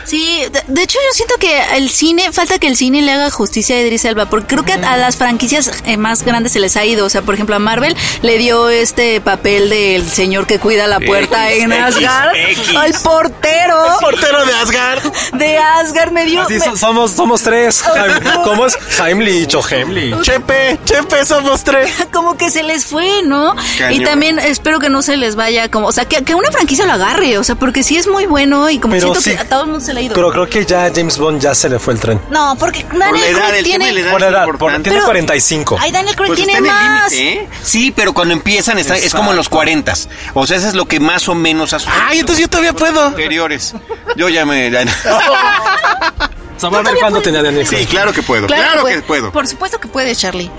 [0.05, 3.31] Sí, de, de hecho yo siento que el cine, falta que el cine le haga
[3.31, 6.61] justicia a Idris Elba, porque creo que a, a las franquicias eh, más grandes se
[6.61, 10.47] les ha ido, o sea, por ejemplo a Marvel le dio este papel del señor
[10.47, 12.77] que cuida la puerta X, en Asgard, X.
[12.77, 15.03] al portero Portero de Asgard.
[15.33, 16.47] de Asgard me dio...
[16.47, 17.83] Sí, me- so- somos, somos tres.
[18.45, 18.77] ¿Cómo es?
[18.99, 20.21] Heimlich o Heimlich.
[20.23, 21.91] Chepe, Chepe, somos tres.
[22.13, 23.55] como que se les fue, ¿no?
[23.79, 24.01] Cañón.
[24.01, 26.87] Y también espero que no se les vaya como, o sea, que, que una franquicia
[26.87, 29.31] lo agarre, o sea, porque sí es muy bueno y como Pero siento sí.
[29.33, 30.15] que a todo mundo se le ha ido.
[30.15, 32.21] Pero creo que ya James Bond ya se le fue el tren.
[32.31, 33.87] no, porque Por Daniel edad, Craig el tiene...
[33.87, 35.79] de la edad Por por, tiene Pero- 45.
[35.81, 37.13] Ay, Daniel Craig Pues tiene está en el más.
[37.13, 37.49] límite, ¿eh?
[37.63, 39.93] Sí, pero cuando empiezan está- es como en los 40.
[40.35, 42.03] O sea, eso es lo que más o menos ha sucedido.
[42.07, 43.07] Ay, entonces yo todavía puedo.
[43.07, 43.75] Anteriores.
[44.17, 44.71] Yo ya me...
[46.57, 47.87] O sea, va a ver cuándo tenía Daniel Sí, Craig.
[47.89, 48.47] claro que puedo.
[48.47, 49.33] Claro, que puedo.
[49.33, 50.51] Por supuesto que puede, Charlie.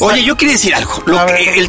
[0.00, 1.02] Oye, yo quería decir algo.
[1.06, 1.68] Lo que- el,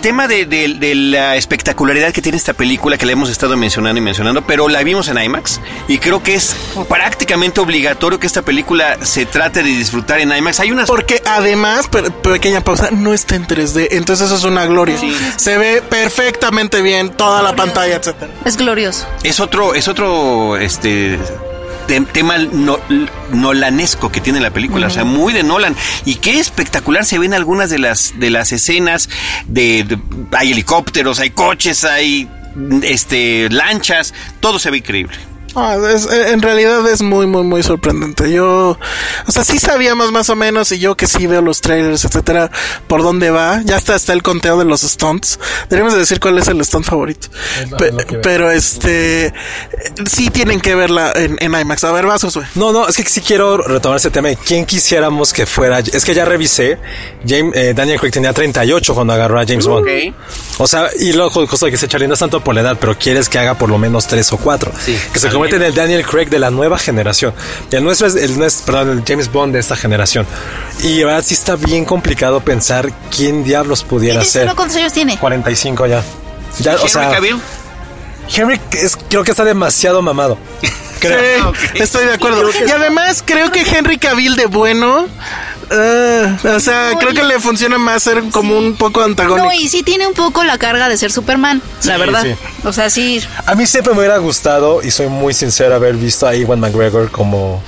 [0.00, 3.56] tema, el de, de- de la espectacularidad que tiene esta película que la hemos estado
[3.56, 6.54] mencionando y mencionando, pero la vimos en IMAX y creo que es
[6.88, 10.60] prácticamente obligatorio que esta película se trate de disfrutar en IMAX.
[10.60, 13.88] Hay unas Porque además, pe- pequeña pausa, no está en 3D.
[13.92, 14.96] Entonces eso es una gloria.
[15.36, 18.32] Se ve perfectamente bien toda la pantalla, etcétera.
[18.44, 19.06] Es glorioso.
[19.22, 21.51] es otro es otro este te-
[21.86, 22.78] tema no-
[23.32, 27.34] nolanesco que tiene la película, o sea, muy de Nolan y qué espectacular se ven
[27.34, 29.08] algunas de las de las escenas
[29.46, 29.98] de, de-
[30.36, 32.28] hay helicópteros, hay coches, hay
[32.82, 35.16] este lanchas, todo se ve increíble.
[35.54, 38.32] Ah, es- eh, en realidad es muy, muy, muy sorprendente.
[38.32, 38.78] Yo,
[39.26, 42.50] o sea, sí sabíamos más o menos, y yo que sí veo los trailers, etcétera,
[42.86, 43.60] por dónde va.
[43.64, 45.38] Ya está, está el conteo de los stunts.
[45.68, 47.28] Deberíamos de decir cuál es el stunt favorito.
[47.70, 49.32] lo- Pe- lo pero este,
[50.10, 51.84] sí tienen que verla en, en IMAX.
[51.84, 52.44] A ver, vas, Josué.
[52.54, 55.80] No, no, es que sí quiero retomar ese tema de quién quisiéramos que fuera.
[55.80, 56.78] Es que ya revisé.
[57.26, 59.86] James, eh, Daniel Craig tenía 38 cuando agarró a James Bond.
[60.58, 63.38] O sea, y luego justo que se es tanto por la edad, pero quieres que
[63.38, 64.72] haga por lo menos tres o cuatro.
[64.84, 67.34] Sí, que se convierte en el Daniel Craig de la nueva generación.
[67.70, 70.26] El nuestro es el nuestro, perdón, el James Bond de esta generación.
[70.82, 74.54] Y de verdad sí está bien complicado pensar quién diablos pudiera ¿Idris ser.
[74.54, 75.18] Cuántos años tiene?
[75.18, 76.02] 45 ya.
[76.58, 77.36] Ya, o Henry sea, Cavill,
[78.34, 80.38] Henry es- creo que está demasiado mamado.
[81.00, 81.52] Creo.
[81.54, 82.48] Sí, estoy de acuerdo.
[82.64, 85.08] Y además creo que Henry Cavill de bueno
[85.74, 89.46] Ah, o sea, creo que le funciona más ser como un poco antagónico.
[89.46, 92.22] No, y sí tiene un poco la carga de ser Superman, la verdad.
[92.22, 92.34] sí.
[92.64, 93.20] O sea, sí.
[93.46, 97.10] A mí siempre me hubiera gustado, y soy muy sincero, haber visto a Iwan McGregor
[97.10, 97.62] como,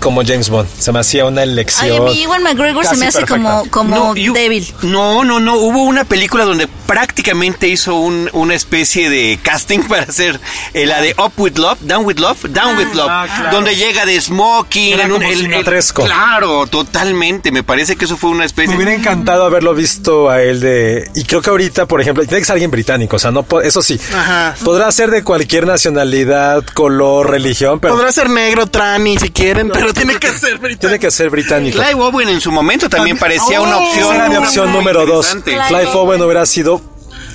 [0.00, 0.68] como James Bond.
[0.78, 1.90] Se me hacía una elección.
[1.90, 3.62] Ay, a mí Iwan McGregor se me hace perfecta.
[3.70, 4.66] como, como No, débil.
[4.82, 5.56] No, no, no.
[5.56, 10.40] Hubo una película donde prácticamente hizo un- una especie de casting para hacer
[10.74, 13.56] eh, la de Up with Love, Down with Love, Down with Love, Ah, claro.
[13.56, 14.94] donde llega de smoking.
[14.94, 16.04] Era en un- como el- el- sinatresco.
[16.04, 17.52] claro, totalmente.
[17.52, 18.70] Me parece que eso fue una especie.
[18.70, 21.08] Me hubiera encantado haberlo visto a él de...
[21.14, 23.82] Y creo que ahorita, por ejemplo, tiene que ser alguien británico, o sea, no eso
[23.82, 24.00] sí.
[24.14, 24.54] Ajá.
[24.64, 29.89] Podrá ser de cualquier nacionalidad, color, religión, pero Podrá ser negro, trani, si quieren, pero
[29.92, 30.80] tiene que ser británico.
[30.80, 31.78] tiene que ser británico.
[31.78, 34.14] Clive Owen en su momento también parecía una Oh, opción.
[34.14, 35.36] Era mi opción número dos.
[35.44, 36.80] Clive Owen hubiera sido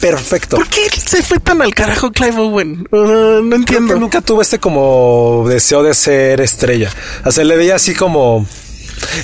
[0.01, 0.58] perfecto.
[0.58, 2.88] ¿Por qué se fue tan al carajo Clive Owen?
[2.91, 3.06] Uh, no
[3.49, 3.93] Creo entiendo.
[3.93, 6.91] que nunca tuvo este como deseo de ser estrella.
[7.24, 8.45] O sea, le veía así como...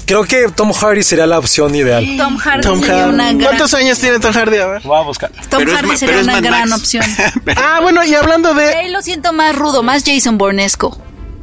[0.05, 2.05] Creo que Tom Hardy sería la opción ideal.
[2.17, 3.13] Tom Hardy Tom sería Hardy.
[3.13, 4.57] una gran, ¿Cuántos años tiene Tom Hardy?
[4.57, 4.81] A ver.
[4.83, 5.31] Voy a buscar.
[5.49, 6.81] Tom Pero Hardy sería una gran Max.
[6.81, 7.05] opción.
[7.55, 8.65] Ah, bueno, y hablando de...
[8.65, 10.97] Ahí lo siento más rudo, más Jason Bournesco.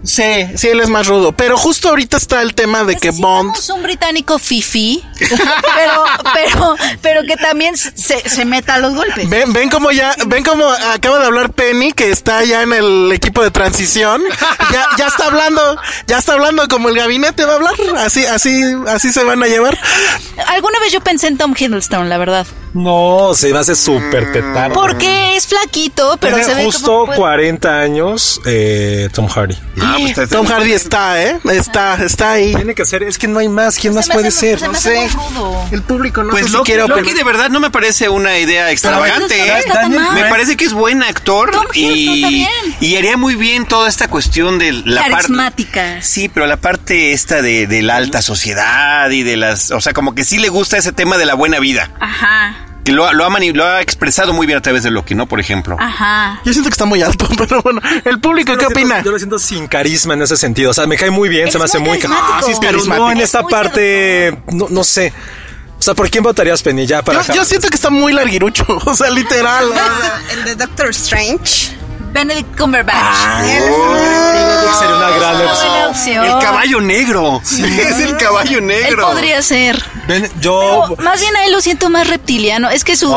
[0.04, 1.32] Sí, sí, él es más rudo.
[1.32, 3.50] Pero justo ahorita está el tema de que Bond...
[3.50, 7.94] Necesitamos un británico fifi, pero, pero, pero que también se,
[8.28, 9.28] se meta a los golpes.
[9.28, 13.10] Ven, ven como ya, ven como acaba de hablar Penny, que está ya en el
[13.12, 14.22] equipo de transición.
[14.72, 17.74] Ya, ya está hablando, ya está hablando como el gabinete va a hablar.
[17.96, 19.78] Así, así, así se van a llevar.
[20.46, 22.46] Alguna vez yo pensé en Tom Hiddleston, la verdad.
[22.74, 24.74] No, se me hace súper tetardo.
[24.74, 27.06] Porque es flaquito, pero Tiene se ve justo como...
[27.06, 29.56] puede- 40 años eh, Tom Hardy.
[29.80, 31.38] Ah, pues está- Tom Hardy está, ¿eh?
[31.50, 32.54] Está, está ahí.
[32.54, 33.78] Tiene que ser, es que no hay más.
[33.78, 34.62] ¿Quién Se más puede hace- ser?
[34.68, 35.08] No sé.
[35.70, 37.16] El público no Pues sé si Loki, quiere Loki opinar.
[37.16, 39.34] de verdad no me parece una idea extravagante.
[39.40, 39.52] ¿eh?
[39.88, 40.12] no está.
[40.12, 42.46] Me parece que es buen actor Tom y,
[42.80, 45.12] y haría muy bien toda esta cuestión de la parte.
[45.16, 46.02] Carismática.
[46.02, 49.70] Sí, pero la parte esta de, de la alta sociedad y de las.
[49.70, 51.90] O sea, como que sí le gusta ese tema de la buena vida.
[52.00, 52.56] Ajá,
[52.88, 55.14] Que lo, ha- lo, ha, mani- lo ha expresado muy bien a través de Loki,
[55.14, 55.26] ¿no?
[55.26, 55.76] Por ejemplo.
[55.78, 56.40] ajá.
[56.42, 57.82] Yo siento que está muy alto, pero bueno.
[58.04, 59.02] ¿El público qué siento- opina?
[59.02, 60.70] Yo lo siento sin carisma en ese sentido.
[60.70, 62.32] O sea, me cae muy bien, Es se me hace muy carismático.
[62.32, 63.04] Ah, sí, es Pero carismático.
[63.04, 65.12] No en Es esta parte, no, no sé.
[65.78, 66.86] O sea, ¿por quién votarías, Penny?
[66.86, 69.66] Ya para Yo, yo siento que está muy larguirucho, o sea, literal.
[70.32, 71.77] El de Doctor Strange.
[72.12, 72.96] Benedict Cumberbatch.
[72.98, 74.78] Ah, Oh.
[74.78, 76.24] sería una gran opción.
[76.24, 77.40] El caballo negro.
[77.44, 79.08] es el caballo Él negro.
[79.10, 79.82] podría ser.
[80.40, 80.84] Yo...
[80.88, 82.70] Pero más bien a él lo siento más reptiliano.
[82.70, 83.12] Es que su,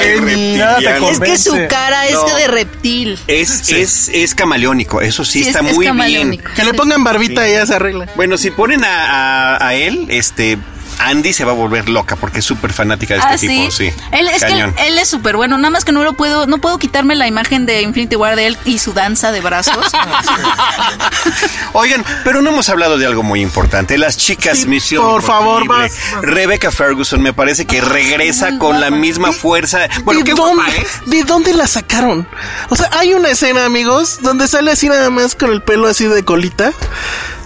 [0.00, 3.18] es que su cara es de reptil.
[3.26, 5.94] Es, es, es camaleónico, eso sí, Sí, está es- es muy bien.
[5.96, 6.50] camaleónico.
[6.54, 8.06] Que le pongan barbita y ya se arregla.
[8.16, 10.58] Bueno, si ponen a, a, a él, este,
[10.98, 13.48] Andy se va a volver loca porque es súper fanática de este Ah, sí.
[13.48, 13.92] tipo, sí.
[14.12, 14.74] Él, es que él, Cañón.
[14.78, 15.56] él es súper bueno.
[15.58, 18.46] Nada más que no lo puedo, no puedo quitarme la imagen de Infinity War de
[18.48, 19.92] él y su danza de brazos.
[21.72, 23.98] Oigan, pero no hemos hablado de algo muy importante.
[23.98, 25.92] Las chicas Sí, Misión por favor, vas.
[26.22, 29.88] Rebecca Ferguson me parece que regresa con la misma fuerza.
[30.04, 30.86] Bueno, ¿De qué dónde, guapa, ¿eh?
[31.06, 32.26] ¿De dónde la sacaron?
[32.68, 36.04] O sea, hay una escena, amigos, donde sale así nada más con el pelo así
[36.06, 36.72] de colita.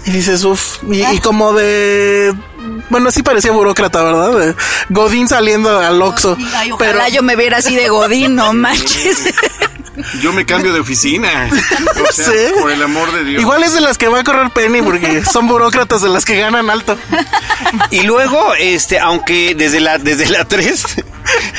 [0.05, 2.32] Y dices, uff, y, y como de...
[2.91, 4.55] Bueno, sí parecía burócrata, ¿verdad?
[4.91, 6.37] Godín saliendo al Oxxo.
[6.55, 9.33] Ay, ojalá pero yo me viera así de Godín, no manches.
[10.21, 11.49] Yo me cambio de oficina.
[12.07, 12.33] O sea, Sí.
[12.61, 13.41] por el amor de Dios.
[13.41, 16.39] igual es de las que va a correr Penny porque son burócratas de las que
[16.39, 16.99] ganan alto.
[17.91, 20.85] Y luego, este, aunque desde la, desde la 3,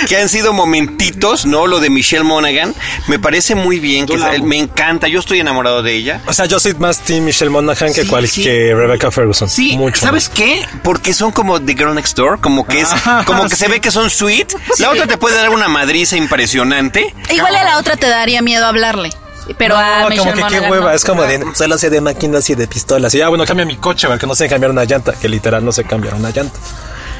[0.08, 1.66] que han sido momentitos, ¿no?
[1.66, 2.76] Lo de Michelle Monaghan,
[3.08, 6.22] me parece muy bien, que la me encanta, yo estoy enamorado de ella.
[6.28, 8.44] O sea, yo soy más Team Michelle Monaghan que, cual, sí.
[8.44, 9.50] que Rebecca Ferguson.
[9.50, 10.00] Sí, Mucho.
[10.00, 10.64] ¿sabes qué?
[10.98, 13.80] Porque son como The Girl Next Door, como que es, Ah, como que se ve
[13.80, 14.48] que son sweet.
[14.80, 17.14] La otra te puede dar una madriza impresionante.
[17.30, 19.12] Igual a la otra te daría miedo hablarle.
[19.60, 20.92] Pero a No, Michelle como que qué hueva, no.
[20.96, 23.14] es como de solo sé de máquinas y de pistolas.
[23.14, 25.72] Y ya, bueno, cambia mi coche, porque no sé cambiar una llanta, que literal no
[25.72, 26.58] sé cambiar una llanta.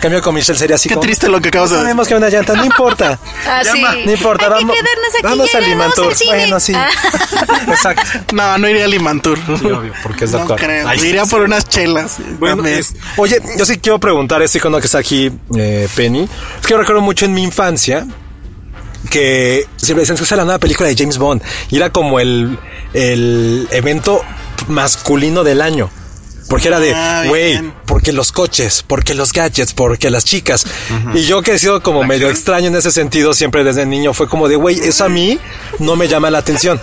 [0.02, 1.86] Cambio con Michelle sería así Qué como, triste lo que acabas de decir.
[1.86, 3.20] Sabemos que una llanta, no importa.
[3.48, 3.82] Ah, sí.
[4.06, 6.14] No importa, Hay vamos, que vamos al Limantur.
[6.28, 6.74] Bueno, sí.
[6.76, 6.90] Ah.
[7.68, 8.04] Exacto.
[8.34, 9.40] No, no iría al Limantur.
[9.48, 10.88] obvio, porque es de No creo.
[10.88, 11.32] Ay, Iría sí.
[11.32, 12.18] por unas chelas.
[12.40, 16.24] Bueno, es- oye, yo sí quiero preguntar este icono que está aquí, eh, Penny.
[16.60, 18.06] Es que yo recuerdo mucho en mi infancia
[19.10, 22.20] que siempre decían que esa era la nueva película de James Bond y era como
[22.20, 22.60] el,
[22.94, 24.22] el evento
[24.68, 25.90] masculino del año.
[26.50, 27.62] Porque era de, Ah, güey.
[27.88, 30.66] Porque los coches, porque los gadgets, porque las chicas.
[31.16, 34.28] Y yo que he sido como medio extraño en ese sentido, siempre desde niño, fue
[34.28, 35.40] como de, güey, eso a mí
[35.80, 36.80] no me llama la atención.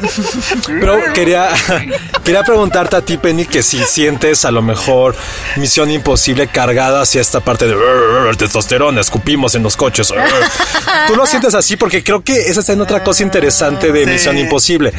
[0.66, 1.50] Pero quería,
[2.24, 5.14] quería preguntarte a ti, Penny, que si sientes a lo mejor
[5.56, 10.10] Misión Imposible cargada hacia esta parte de "Rrr, testosterona, escupimos en los coches.
[10.10, 11.06] rrr".
[11.06, 14.10] Tú lo sientes así porque creo que esa en otra cosa interesante de Sí.
[14.10, 14.92] Misión Imposible.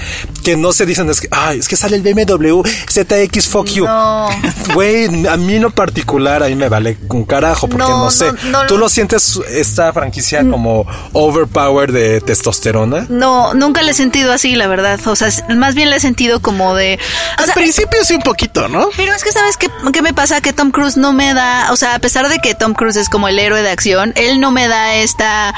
[0.44, 3.86] Que no se dicen, es que, ay, es que sale el BMW ZX Fuck You.
[3.86, 4.30] No.
[4.76, 8.12] Güey, a mí no par- particular a mí me vale un carajo, porque no, No,
[8.12, 8.30] sé.
[8.44, 13.06] no, no, ¿Tú lo sientes esta franquicia como overpower de testosterona?
[13.08, 15.00] No, nunca le he sentido así, la verdad.
[15.06, 17.00] O sea, más bien le he sentido como de.
[17.38, 18.90] o Al sea, principio sí un poquito, ¿no?
[18.98, 21.78] Pero es que sabes qué, qué me pasa que Tom Cruise no me da, o
[21.78, 24.52] sea, a pesar de que Tom Cruise es como el héroe de acción, él no
[24.52, 25.54] me da esta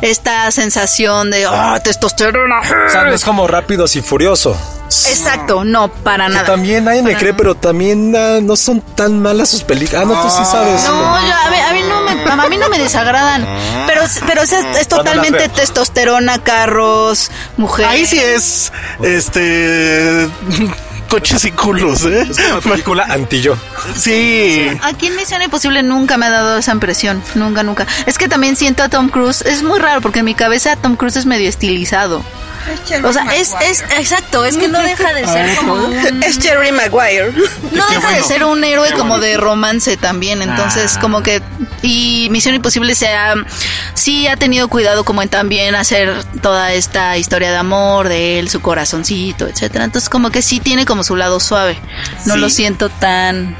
[0.00, 2.60] esta sensación de ah testosterona.
[2.60, 4.56] O sea, no es como rápidos y furioso.
[5.08, 6.46] Exacto, no para Que nada.
[6.46, 10.02] también nadie me cree, pero también ah, no son tan malas sus películas.
[10.02, 10.82] Ah, no, tú sí sabes.
[10.84, 10.90] No,
[11.26, 12.12] yo- a, mí, a mí no me
[12.42, 13.46] a mí no me desagradan,
[13.86, 17.92] pero pero es, es totalmente testosterona, carros, mujeres.
[17.92, 18.72] Ahí sí es,
[19.02, 20.28] este,
[21.08, 22.22] coches y culos, ¿eh?
[22.22, 23.56] Es una película anti-yo.
[23.96, 24.68] Sí.
[24.82, 27.86] Aquí en Misión Imposible nunca me ha dado esa impresión, nunca, nunca.
[28.06, 30.96] Es que también siento a Tom Cruise, es muy raro porque en mi cabeza Tom
[30.96, 32.22] Cruise es medio estilizado.
[33.04, 36.72] O sea, es, es, exacto, es que no deja de ser como un, Es Jerry
[36.72, 37.32] Maguire.
[37.72, 41.42] no deja de ser un héroe como de romance también, entonces como que,
[41.82, 43.34] y Misión Imposible se ha,
[43.94, 48.48] sí ha tenido cuidado como en también hacer toda esta historia de amor de él,
[48.48, 51.78] su corazoncito, etcétera, entonces como que sí tiene como su lado suave,
[52.26, 52.40] no Sí.
[52.40, 53.56] lo siento tan,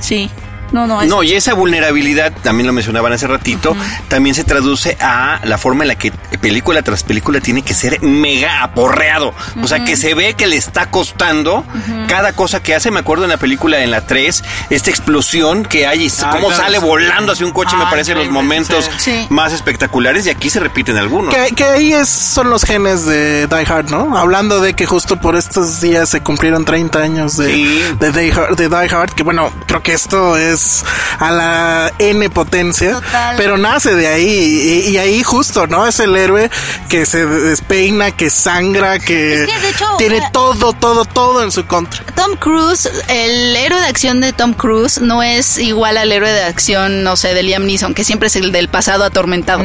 [0.00, 0.30] sí,
[0.72, 3.76] no, no, es- No, y esa vulnerabilidad, también lo mencionaban hace ratito,
[4.08, 8.00] también se traduce a la forma en la que película tras película tiene que ser
[8.02, 9.32] mega aporreado.
[9.62, 11.64] O sea, que se ve que le está costando
[12.08, 12.90] cada cosa que hace.
[12.90, 16.48] Me acuerdo en la película, en la 3, esta explosión que hay y Ah, cómo
[16.48, 16.62] claro.
[16.62, 18.90] sale volando hacia un coche, me parece los momentos.
[18.98, 19.26] Sí.
[19.30, 21.34] más espectaculares y aquí se repiten algunos.
[21.34, 24.16] Que, que ahí es, son los genes de Die Hard, ¿no?
[24.16, 27.82] Hablando de que justo por estos días se cumplieron 30 años de, Sí.
[28.00, 30.55] de, Die Hard, de Die Hard, que bueno, creo que esto es
[31.18, 33.36] a la N potencia, Total.
[33.36, 35.86] pero nace de ahí y, y ahí justo, ¿no?
[35.86, 36.50] Es el héroe
[36.88, 41.42] que se despeina, que sangra, que, Es que, de hecho, tiene mira- todo, todo, todo
[41.42, 42.02] en su contra.
[42.14, 46.42] Tom Cruise, el héroe de acción de Tom Cruise no es igual al héroe de
[46.44, 49.62] acción, no sé, de Liam Neeson, que siempre es el del pasado atormentado.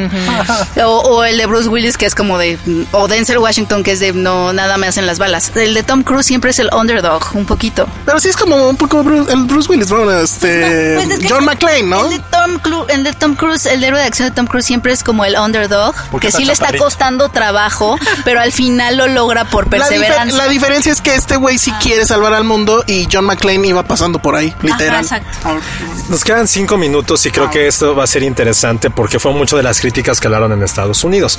[0.84, 2.58] o, o el de Bruce Willis, que es como de,
[2.92, 5.52] o Denzel Washington, que es de, no, nada me hacen las balas.
[5.54, 7.86] El de Tom Cruise siempre es el underdog, un poquito.
[8.06, 10.10] Pero sí es como un poco Bruce- el Bruce Willis, ¿no?
[10.10, 12.04] Este, Pues es que John el- McClane, ¿no?
[12.04, 14.64] El de, Tom Cru- el de Tom Cruise, el héroe de acción de Tom Cruise
[14.66, 18.96] siempre es como el underdog, Porque que sí le está costando trabajo, pero al final
[18.96, 20.36] lo logra por La, difer- perseverancia.
[20.38, 23.82] la diferencia es que este güey sí quiere salvar al mundo y John McClane iba
[23.84, 25.04] pasando por ahí, literal.
[25.04, 25.60] Ajá, exacto.
[26.08, 29.56] Nos quedan cinco minutos y creo que esto va a ser interesante porque fue mucho
[29.56, 31.38] de las críticas que hablaron en Estados Unidos.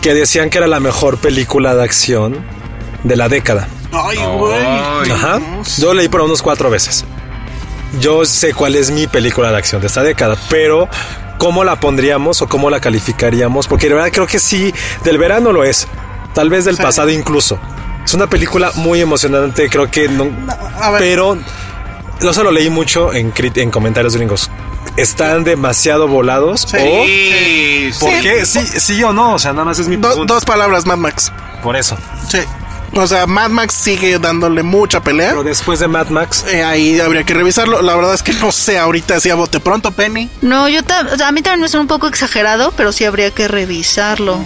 [0.00, 2.44] Que decían que era la mejor película de acción
[3.02, 3.66] de la década.
[3.92, 5.10] Ay, güey.
[5.12, 5.40] Ajá.
[5.78, 7.04] Yo leí por unos cuatro veces.
[8.00, 10.88] Yo sé cuál es mi película de acción de esta década, pero
[11.38, 13.66] ¿cómo la pondríamos o cómo la calificaríamos?
[13.68, 14.72] Porque de verdad creo que sí,
[15.04, 15.86] del verano lo es.
[16.34, 17.58] Tal vez del pasado incluso.
[18.04, 20.28] Es una película muy emocionante, creo que no.
[20.98, 21.36] pero
[22.20, 24.50] no se lo leí mucho en, en comentarios gringos.
[24.96, 26.76] Están demasiado volados Sí.
[26.78, 28.46] o Sí, ¿Por qué?
[28.46, 31.32] Sí, sí o no, o sea, nada más es mi Do- dos palabras, Mad Max.
[31.62, 31.96] Por eso.
[32.30, 32.38] Sí.
[32.94, 35.30] O sea, Mad Max sigue dándole mucha pelea.
[35.30, 37.82] Pero después de Mad Max, Eh, ahí habría que revisarlo.
[37.82, 40.30] La verdad es que no sé ahorita si a bote pronto, Penny.
[40.42, 43.30] No, yo o sea, a mí también me suena un poco exagerado, pero sí habría
[43.30, 44.38] que revisarlo.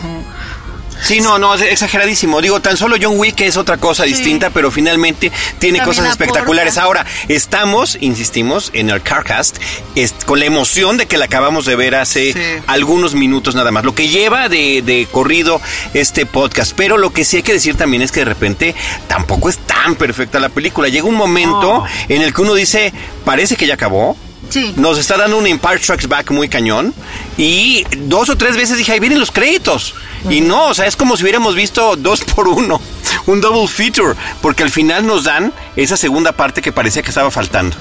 [1.03, 2.41] Sí, no, no, es exageradísimo.
[2.41, 6.25] Digo, tan solo John Wick es otra cosa distinta, pero finalmente tiene También cosas aporta.
[6.25, 6.79] espectaculares.
[6.79, 9.57] Ahora, estamos, insistimos, en el CarCast,
[9.95, 12.39] es- con la emoción de que la acabamos de ver hace Sí.
[12.67, 13.85] algunos minutos nada más.
[13.85, 15.61] Lo que lleva de, de corrido
[15.95, 16.73] este podcast.
[16.77, 18.75] Pero lo que sí hay que decir también es que de repente
[19.09, 20.89] tampoco es tan perfecta la película.
[20.89, 22.93] Llega un momento en el que uno dice,
[23.25, 24.17] parece que ya acabó.
[24.51, 24.75] Sí.
[24.77, 26.93] Nos está dando un Empire Strikes Back muy cañón.
[27.39, 29.95] Y dos o tres veces dije, ahí vienen los créditos.
[30.29, 32.81] Y no, o sea, es como si hubiéramos visto dos por uno.
[33.27, 34.15] Un double feature.
[34.43, 37.77] Porque al final nos dan esa segunda parte que parecía que estaba faltando.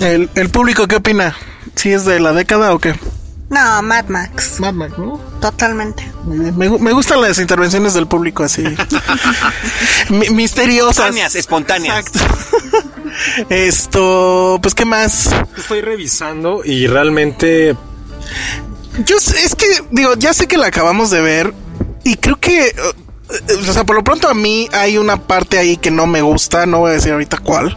[0.00, 1.36] El, el público, ¿qué opina?
[1.74, 2.94] ¿Si es de la década o qué?
[3.52, 4.58] No, Mad Max.
[4.60, 5.18] Mad Max, ¿no?
[5.40, 6.10] Totalmente.
[6.24, 8.64] Me, gu- me gustan las intervenciones del público así.
[10.08, 11.14] mi- misteriosas.
[11.14, 11.98] Espontáneas, espontáneas.
[12.06, 12.88] Exacto.
[13.50, 15.30] Esto, pues, ¿qué más?
[15.56, 17.76] estoy revisando y realmente
[19.04, 21.54] Yo sé- es que, digo, ya sé que la acabamos de ver
[22.04, 22.74] y creo que,
[23.68, 26.66] o sea, por lo pronto a mí hay una parte ahí que no me gusta,
[26.66, 27.76] no voy a decir ahorita cuál,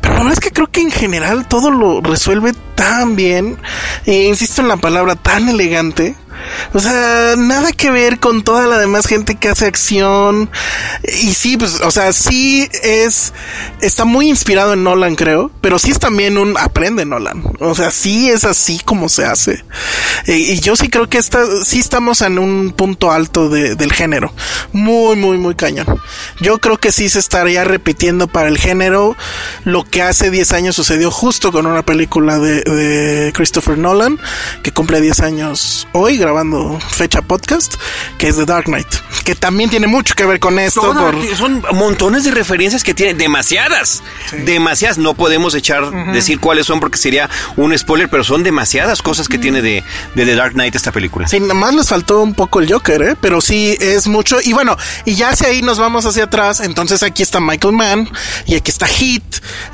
[0.00, 3.58] pero la verdad es que creo que en general todo lo resuelve tan bien,
[4.04, 6.14] e insisto en la palabra tan elegante,
[6.72, 10.50] O sea, nada que ver con toda la demás gente que hace acción.
[11.04, 13.32] Y sí, pues, o sea, sí es,
[13.80, 17.42] está muy inspirado en Nolan, creo, pero sí es también un aprende Nolan.
[17.60, 19.64] O sea, sí es así como se hace.
[20.26, 24.32] Y, yo sí creo que está, sí estamos en un punto alto de- del género.
[24.72, 25.86] Muy, muy, muy cañón.
[26.40, 29.16] Yo creo que sí se estaría repitiendo para el género
[29.64, 34.18] lo que hace 10 años sucedió justo con una película de, de Christopher Nolan,
[34.62, 37.74] que cumple 10 años hoy grabando fecha podcast,
[38.18, 38.88] que es The Dark Knight,
[39.24, 40.80] que también tiene mucho que ver con esto.
[40.80, 44.02] Toda- por- Son montones de referencias que tienen, demasiadas,
[44.44, 44.98] demasiadas.
[44.98, 49.38] No podemos echar, decir cuáles son porque sería un spoiler, pero son demasiadas cosas que
[49.38, 49.84] tiene de,
[50.16, 51.28] de The Dark Knight esta película.
[51.28, 53.16] Sí, nada más les faltó un poco el Joker, ¿eh?
[53.20, 54.38] Pero sí es mucho.
[54.42, 56.58] Y bueno, y ya hacia ahí nos vamos hacia atrás.
[56.60, 58.10] Entonces aquí está Michael Mann
[58.46, 59.22] y aquí está Heat.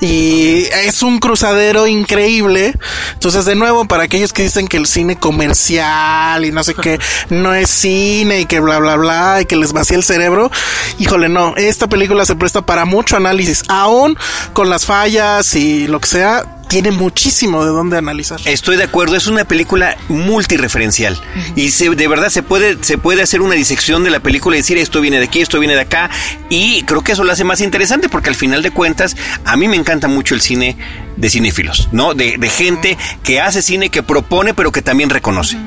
[0.03, 2.75] Y es un cruzadero increíble.
[3.15, 6.99] Entonces, de nuevo, para aquellos que dicen que el cine comercial y no sé qué,
[7.31, 10.51] no es cine y que bla, bla, bla, y que les vacía el cerebro.
[10.99, 11.55] Híjole, no.
[11.57, 13.63] Esta película se presta para mucho análisis.
[13.69, 14.17] Aún
[14.53, 18.41] con las fallas y lo que sea, tiene muchísimo de dónde analizar.
[18.47, 21.21] Estoy de acuerdo, es una película multireferencial
[21.55, 24.61] y se, de verdad se puede, se puede hacer una disección de la película y
[24.61, 26.09] decir esto viene de aquí, esto viene de acá
[26.49, 29.69] y creo que eso lo hace más interesante porque al final de cuentas a mí
[29.69, 30.79] me encanta mucho el cine
[31.19, 32.15] de cinéfilos, ¿no?
[32.15, 35.59] De, de gente que hace cine, que propone pero que también reconoce.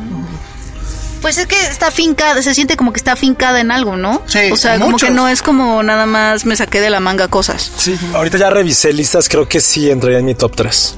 [1.22, 4.22] Pues es que está fincada, se siente como que está fincada en algo, ¿no?
[4.28, 7.28] Sí, o sea, como que no es como nada más me saqué de la manga
[7.28, 7.72] cosas.
[7.78, 10.95] Sí, ahorita ya revisé listas, creo que sí entraría en mi top 3.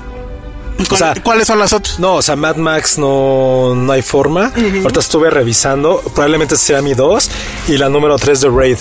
[0.89, 1.97] ¿Cuál- sea- ¿Cuáles son las otras?
[1.99, 4.51] No, o sea, Mad Max no, no hay forma.
[4.55, 7.29] Ahorita estuve revisando, probablemente sea mi 2
[7.69, 8.77] y la número 3 de Raid.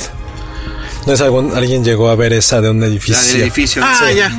[1.07, 3.33] No es algún, alguien llegó a ver esa de un La edificio.
[3.35, 3.83] del edificio.
[3.85, 4.17] Ah, Sí.
[4.17, 4.31] ya.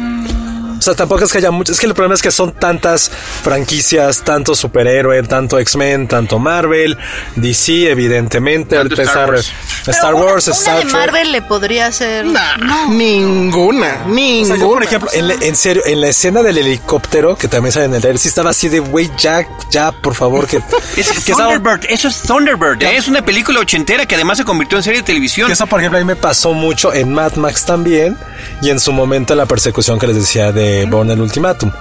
[0.78, 1.72] O sea, tampoco es que haya mucho.
[1.72, 3.10] Es que el problema es que son tantas
[3.44, 6.98] franquicias, tanto superhéroe, tanto X-Men, tanto Marvel,
[7.36, 8.78] DC, evidentemente.
[8.78, 9.52] Ahorita Star Wars.
[9.88, 10.92] Star una- Wars, una, Star de.
[10.92, 12.26] Marvel le podría ser.
[12.26, 12.90] Nah, no.
[12.92, 14.48] Ninguna, O ninguna.
[14.48, 17.72] sea, yo, por ejemplo, en, la- en serio, en la escena del helicóptero, que también
[17.72, 20.58] sale en el trailer, sí estaba así de, güey, ya, ya, por favor, que...
[20.98, 22.98] Es que Thunderbird, eso es Thunderbird, ¿eh?
[22.98, 25.48] es una película ochentera que además se convirtió en serie de televisión.
[25.48, 28.18] Que eso, por ejemplo, a mí me pasó mucho en Mad Max también
[28.62, 31.72] y en su momento la persecución que les decía de Born el Ultimátum.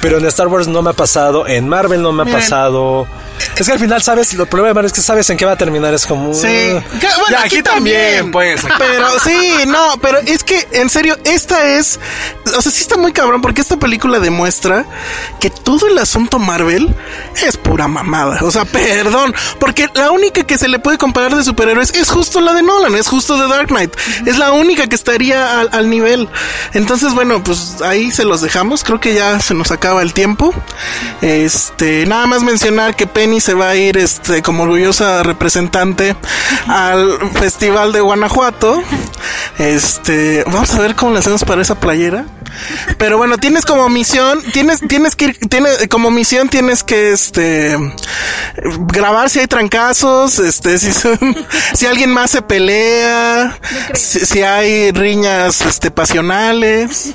[0.00, 2.40] Pero en Star Wars no me ha pasado, en Marvel no me ha Miren.
[2.40, 3.06] pasado.
[3.56, 4.32] Es que al final, ¿sabes?
[4.34, 5.92] Lo problema es que sabes en qué va a terminar.
[5.94, 6.32] Es como...
[6.34, 6.98] Sí, "Uh".
[6.98, 8.60] Que, bueno, Ya, aquí, también, pues.
[8.78, 11.98] Pero sí, no, pero es que en serio, esta es,
[12.56, 14.84] o sea, sí está muy cabrón porque esta película demuestra
[15.38, 16.94] que todo el asunto Marvel
[17.46, 18.38] es pura mamada.
[18.42, 22.40] O sea, perdón, porque la única que se le puede comparar de superhéroes es justo
[22.40, 23.94] la de Nolan, es justo de Dark Knight.
[24.26, 26.28] Es la única que estaría al, al nivel.
[26.72, 28.82] Entonces, bueno, pues ahí se los dejamos.
[28.84, 30.52] Creo que ya se nos acaba el tiempo.
[31.22, 36.16] Este, nada más mencionar que Penny se va a ir este como orgullosa representante
[36.66, 38.82] al Festival de Guanajuato.
[39.58, 42.24] Este, vamos a ver cómo le hacemos para esa playera.
[42.98, 47.76] Pero bueno, tienes como misión, tienes, tienes que ir, tienes, como misión tienes que, este,
[48.88, 51.18] grabar si hay trancazos, este, si son-
[51.74, 53.56] si alguien más se pelea,
[53.94, 57.14] si, si hay riñas, este, pasionales.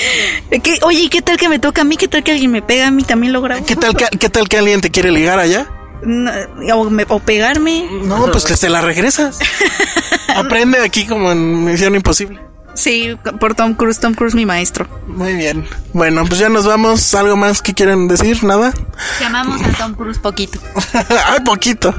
[0.62, 1.96] ¿Qué- oye, ¿y ¿qué tal que me toca a mí?
[1.96, 3.02] ¿Qué tal que alguien me pega a mí?
[3.04, 3.64] También lo grabo.
[3.64, 5.66] ¿Qué tal que, qué tal que alguien te quiere ligar allá?
[6.02, 6.30] No,
[6.74, 7.88] o, me- o pegarme.
[8.04, 9.38] No, pues que se la regresas.
[10.36, 12.40] Aprende aquí como en Misión Imposible.
[12.74, 13.98] Sí, por Tom Cruise.
[13.98, 14.86] Tom Cruise, mi maestro.
[15.06, 15.66] Muy bien.
[15.94, 17.14] Bueno, pues ya nos vamos.
[17.14, 18.44] ¿Algo más que quieren decir?
[18.44, 18.74] ¿Nada?
[19.18, 20.58] Llamamos a Tom Cruise poquito.
[20.92, 21.94] Ay, poquito.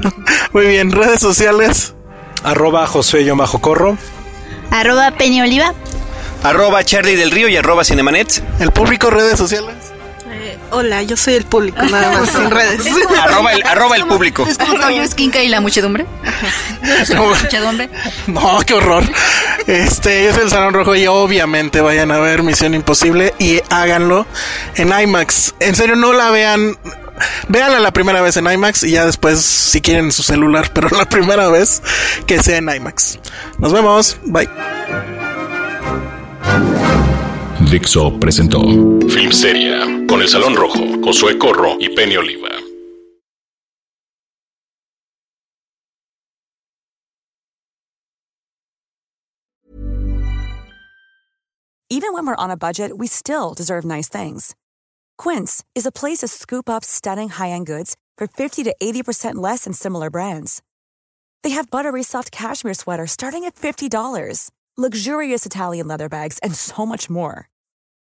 [0.52, 0.92] Muy bien.
[0.92, 1.94] Redes sociales.
[2.44, 3.98] Arroba Josué yo bajo corro.
[4.70, 5.74] Arroba Peña Oliva.
[6.42, 8.42] Arroba Charlie del Río y arroba Cinemanet.
[8.60, 9.74] El público, redes sociales.
[10.70, 12.86] Hola, yo soy el público, nada más, sin redes.
[13.22, 14.44] Arroba el, arroba el público.
[14.46, 16.04] Es como Toyo Esquinca y la muchedumbre.
[17.14, 17.88] No, Muchedumbre.
[18.26, 19.02] No, qué horror.
[19.66, 24.26] Este, yo soy el Salón Rojo y obviamente vayan a ver Misión Imposible y háganlo
[24.76, 25.54] en IMAX.
[25.60, 26.76] En serio, no la vean.
[27.48, 30.88] Véanla la primera vez en IMAX y ya después, si quieren, en su celular, pero
[30.90, 31.82] la primera vez
[32.26, 33.18] que sea en IMAX.
[33.58, 34.18] Nos vemos.
[34.24, 34.48] Bye.
[37.70, 38.62] Dixo presentó
[39.10, 42.48] Filmsteria con El Salón Rojo, Josué Corro y Penny Oliva.
[51.90, 54.54] Even when we're on a budget, we still deserve nice things.
[55.18, 59.64] Quince is a place to scoop up stunning high-end goods for 50 to 80% less
[59.64, 60.62] than similar brands.
[61.42, 66.86] They have buttery soft cashmere sweaters starting at $50, luxurious Italian leather bags, and so
[66.86, 67.48] much more.